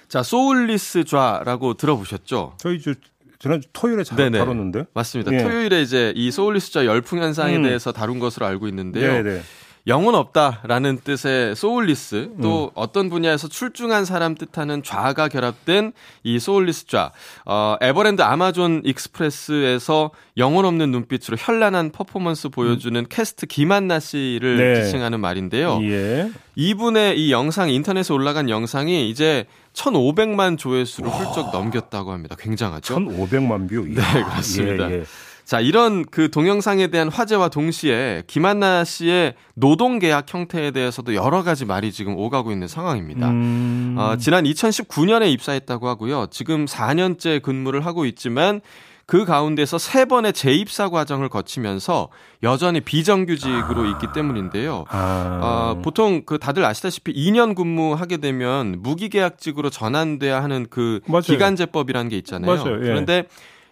자, 0.08 0.22
soulless 0.22 1.04
좌라고 1.04 1.74
들어보셨죠? 1.74 2.54
저희 2.58 2.80
저 2.80 2.94
지난주 3.38 3.68
토요일에 3.72 4.04
잘 4.04 4.16
네네. 4.18 4.38
다뤘는데 4.38 4.84
맞습니다. 4.92 5.32
예. 5.32 5.42
토요일에 5.42 5.80
이제 5.82 6.12
이 6.14 6.30
soulless좌 6.30 6.84
열풍 6.84 7.20
현상에 7.22 7.56
음. 7.56 7.62
대해서 7.62 7.90
다룬 7.92 8.18
것으로 8.18 8.44
알고 8.46 8.68
있는데요. 8.68 9.22
네네. 9.22 9.42
영혼 9.86 10.14
없다라는 10.14 11.00
뜻의 11.02 11.56
soulless 11.56 12.30
또 12.42 12.66
음. 12.66 12.70
어떤 12.74 13.08
분야에서 13.08 13.48
출중한 13.48 14.04
사람 14.04 14.34
뜻하는 14.34 14.82
좌가 14.82 15.28
결합된 15.28 15.92
이 16.22 16.38
soulless 16.38 16.86
좌 16.86 17.12
어, 17.46 17.76
에버랜드 17.80 18.22
아마존 18.22 18.82
익스프레스에서 18.84 20.10
영혼 20.36 20.64
없는 20.64 20.90
눈빛으로 20.90 21.36
현란한 21.38 21.90
퍼포먼스 21.92 22.48
보여주는 22.48 22.98
음. 22.98 23.06
캐스트 23.08 23.46
김한나 23.46 24.00
씨를 24.00 24.56
네. 24.56 24.84
지칭하는 24.84 25.20
말인데요. 25.20 25.80
예. 25.82 26.30
이분의 26.56 27.18
이 27.18 27.32
영상 27.32 27.70
인터넷에 27.70 28.12
올라간 28.12 28.50
영상이 28.50 29.08
이제 29.08 29.46
1,500만 29.72 30.58
조회수를 30.58 31.10
훌쩍 31.10 31.52
넘겼다고 31.52 32.12
합니다. 32.12 32.36
굉장하죠? 32.38 32.96
1,500만 32.96 33.68
view. 33.68 33.86
네, 33.86 34.02
그렇습니다. 34.24 34.90
예, 34.90 34.94
예. 34.96 35.04
자, 35.50 35.58
이런 35.58 36.04
그 36.04 36.30
동영상에 36.30 36.86
대한 36.92 37.08
화제와 37.08 37.48
동시에 37.48 38.22
김한나 38.28 38.84
씨의 38.84 39.34
노동 39.54 39.98
계약 39.98 40.32
형태에 40.32 40.70
대해서도 40.70 41.16
여러 41.16 41.42
가지 41.42 41.64
말이 41.64 41.90
지금 41.90 42.14
오가고 42.16 42.52
있는 42.52 42.68
상황입니다. 42.68 43.30
음... 43.30 43.96
어, 43.98 44.14
지난 44.16 44.44
2019년에 44.44 45.28
입사했다고 45.32 45.88
하고요. 45.88 46.28
지금 46.30 46.66
4년째 46.66 47.42
근무를 47.42 47.84
하고 47.84 48.04
있지만 48.04 48.60
그 49.06 49.24
가운데서 49.24 49.78
세 49.78 50.04
번의 50.04 50.34
재입사 50.34 50.88
과정을 50.88 51.28
거치면서 51.28 52.10
여전히 52.44 52.80
비정규직으로 52.80 53.82
아... 53.82 53.86
있기 53.86 54.06
때문인데요. 54.14 54.84
아... 54.88 55.40
어, 55.42 55.82
보통 55.82 56.22
그 56.24 56.38
다들 56.38 56.64
아시다시피 56.64 57.12
2년 57.12 57.56
근무하게 57.56 58.18
되면 58.18 58.76
무기계약직으로 58.82 59.70
전환돼야 59.70 60.44
하는 60.44 60.68
그 60.70 61.00
맞아요. 61.06 61.22
기간제법이라는 61.22 62.08
게 62.08 62.18
있잖아요. 62.18 62.54
맞아요. 62.54 62.76
예. 62.76 62.84
그런데 62.84 63.24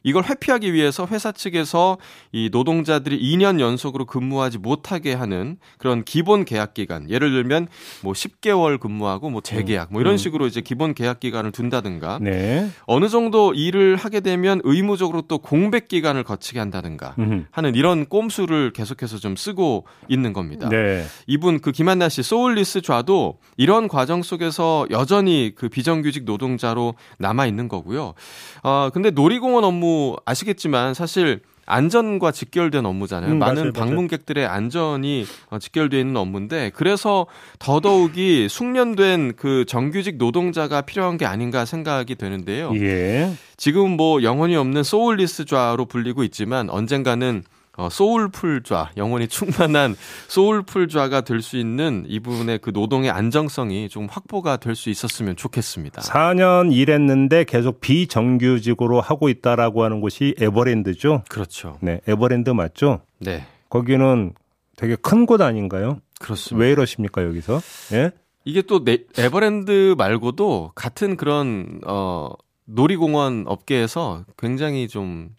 이걸 0.08 0.24
회피하기 0.24 0.72
위해서 0.72 1.06
회사 1.10 1.32
측에서 1.32 1.98
이 2.32 2.48
노동자들이 2.50 3.20
2년 3.20 3.60
연속으로 3.60 4.06
근무하지 4.06 4.56
못하게 4.56 5.12
하는 5.12 5.58
그런 5.76 6.02
기본 6.02 6.46
계약 6.46 6.72
기간. 6.72 7.10
예를 7.10 7.30
들면 7.30 7.68
뭐 8.02 8.14
10개월 8.14 8.80
근무하고 8.80 9.28
뭐 9.28 9.42
재계약 9.42 9.92
뭐 9.92 10.00
이런 10.00 10.14
음. 10.14 10.16
식으로 10.16 10.46
이제 10.46 10.62
기본 10.62 10.94
계약 10.94 11.20
기간을 11.20 11.52
둔다든가 11.52 12.20
네. 12.22 12.70
어느 12.86 13.08
정도 13.08 13.52
일을 13.52 13.96
하게 13.96 14.20
되면 14.20 14.62
의무적으로 14.64 15.22
또 15.22 15.38
공백 15.38 15.88
기간을 15.88 16.24
거치게 16.24 16.58
한다든가 16.58 17.14
하는 17.50 17.74
이런 17.74 18.06
꼼수를 18.06 18.72
계속해서 18.72 19.18
좀 19.18 19.36
쓰고 19.36 19.84
있는 20.08 20.32
겁니다. 20.32 20.70
네. 20.70 21.04
이분 21.26 21.60
그 21.60 21.72
김한나 21.72 22.08
씨 22.08 22.22
소울리스 22.22 22.80
좌도 22.80 23.38
이런 23.58 23.88
과정 23.88 24.22
속에서 24.22 24.86
여전히 24.90 25.52
그 25.54 25.68
비정규직 25.68 26.24
노동자로 26.24 26.94
남아 27.18 27.46
있는 27.46 27.68
거고요. 27.68 28.14
아 28.62 28.90
근데 28.94 29.10
놀이공원 29.10 29.64
업무 29.64 29.97
아시겠지만 30.24 30.94
사실 30.94 31.40
안전과 31.68 32.32
직결된 32.32 32.86
업무잖아요. 32.86 33.32
음, 33.32 33.38
많은 33.38 33.54
맞아요, 33.56 33.72
방문객들의 33.72 34.42
맞아요. 34.44 34.56
안전이 34.56 35.26
어, 35.50 35.58
직결되어 35.58 36.00
있는 36.00 36.16
업무인데 36.16 36.70
그래서 36.74 37.26
더더욱이 37.58 38.48
숙련된 38.48 39.34
그 39.36 39.66
정규직 39.66 40.16
노동자가 40.16 40.80
필요한 40.80 41.18
게 41.18 41.26
아닌가 41.26 41.66
생각이 41.66 42.14
되는데요. 42.14 42.72
예. 42.76 43.32
지금 43.58 43.96
뭐 43.96 44.22
영혼이 44.22 44.56
없는 44.56 44.82
soulless 44.82 45.44
좌로 45.44 45.84
불리고 45.84 46.24
있지만 46.24 46.70
언젠가는 46.70 47.44
어, 47.78 47.88
soulful좌, 47.88 48.90
영혼이 48.96 49.28
충만한 49.28 49.94
soulful좌가 50.26 51.20
될 51.22 51.40
수 51.40 51.56
있는 51.56 52.04
이분의 52.08 52.58
그 52.58 52.70
노동의 52.70 53.10
안정성이 53.10 53.88
좀 53.88 54.08
확보가 54.10 54.56
될 54.56 54.74
수 54.74 54.90
있었으면 54.90 55.36
좋겠습니다. 55.36 56.02
4년 56.02 56.72
일했는데 56.72 57.44
계속 57.44 57.80
비정규직으로 57.80 59.00
하고 59.00 59.28
있다라고 59.28 59.84
하는 59.84 60.00
곳이 60.00 60.34
에버랜드죠? 60.40 61.22
그렇죠. 61.28 61.78
네, 61.80 62.00
에버랜드 62.08 62.50
맞죠? 62.50 63.00
네. 63.20 63.46
거기는 63.70 64.34
되게 64.76 64.96
큰 64.96 65.24
곳 65.26 65.40
아닌가요? 65.40 65.98
그렇습니다. 66.18 66.64
왜 66.64 66.72
이러십니까, 66.72 67.22
여기서? 67.22 67.60
예? 67.92 68.10
이게 68.44 68.62
또 68.62 68.82
네, 68.84 68.98
에버랜드 69.16 69.94
말고도 69.96 70.72
같은 70.74 71.16
그런, 71.16 71.80
어, 71.86 72.30
놀이공원 72.64 73.44
업계에서 73.46 74.24
굉장히 74.36 74.88
좀 74.88 75.30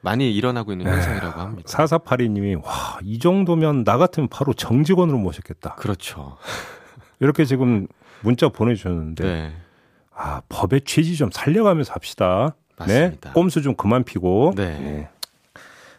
많이 0.00 0.34
일어나고 0.34 0.72
있는 0.72 0.86
현상이라고 0.86 1.40
합니다. 1.40 1.68
4482님이 1.68 2.64
와, 2.64 2.98
이 3.02 3.18
정도면 3.18 3.84
나 3.84 3.98
같으면 3.98 4.28
바로 4.28 4.52
정직원으로 4.52 5.18
모셨겠다. 5.18 5.74
그렇죠. 5.74 6.36
이렇게 7.20 7.44
지금 7.44 7.86
문자 8.20 8.48
보내주셨는데 8.48 9.24
네. 9.24 9.52
아, 10.14 10.42
법의 10.48 10.82
취지 10.82 11.16
좀 11.16 11.30
살려가면서 11.32 11.92
합시다. 11.92 12.54
네. 12.78 12.84
맞습니다. 12.84 13.30
네. 13.30 13.34
꼼수 13.34 13.62
좀 13.62 13.74
그만 13.74 14.04
피고. 14.04 14.52
네. 14.56 14.78
네. 14.78 15.08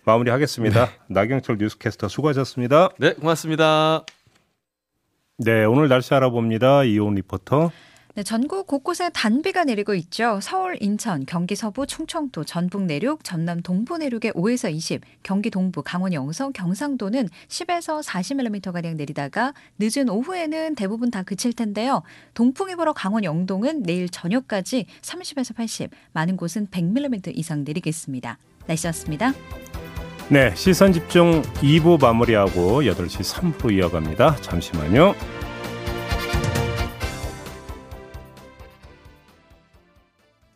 마무리하겠습니다. 0.06 0.86
네. 0.86 0.92
나경철 1.08 1.58
뉴스캐스터 1.60 2.08
수고하셨습니다. 2.08 2.90
네, 2.98 3.14
고맙습니다. 3.14 4.06
네, 5.38 5.66
오늘 5.66 5.88
날씨 5.88 6.14
알아봅니다. 6.14 6.84
이온 6.84 7.16
리포터. 7.16 7.72
네, 8.20 8.24
전국 8.24 8.68
곳곳에 8.68 9.10
단비가 9.14 9.64
내리고 9.64 9.94
있죠. 9.94 10.40
서울, 10.42 10.76
인천, 10.82 11.26
경기 11.26 11.56
서부, 11.56 11.88
충청도, 11.88 12.44
전북 12.44 12.84
내륙, 12.84 13.24
전남 13.24 13.62
동부 13.62 13.98
내륙에 13.98 14.32
5에서 14.32 14.70
20, 14.70 15.00
경기 15.24 15.50
동부, 15.50 15.84
강원 15.84 16.12
영서, 16.12 16.50
경상도는 16.50 17.30
10에서 17.48 18.04
40mm 18.04 18.74
가량 18.74 18.98
내리다가 18.98 19.54
늦은 19.80 20.10
오후에는 20.10 20.76
대부분 20.76 21.12
다 21.12 21.24
그칠 21.24 21.54
텐데요. 21.54 22.04
동풍이 22.34 22.76
불어 22.76 22.92
강원 22.92 23.24
영동은 23.24 23.84
내일 23.84 24.10
저녁까지 24.10 24.88
30에서 25.02 25.56
80, 25.56 25.90
많은 26.12 26.36
곳은 26.36 26.68
100mm 26.68 27.32
이상 27.38 27.64
내리겠습니다. 27.64 28.38
날씨였습니다. 28.68 29.32
네, 30.28 30.54
시선 30.56 30.92
집중 30.92 31.42
2부 31.42 32.02
마무리하고 32.02 32.82
8시 32.82 33.56
3부 33.56 33.72
이어갑니다. 33.78 34.36
잠시만요. 34.42 35.39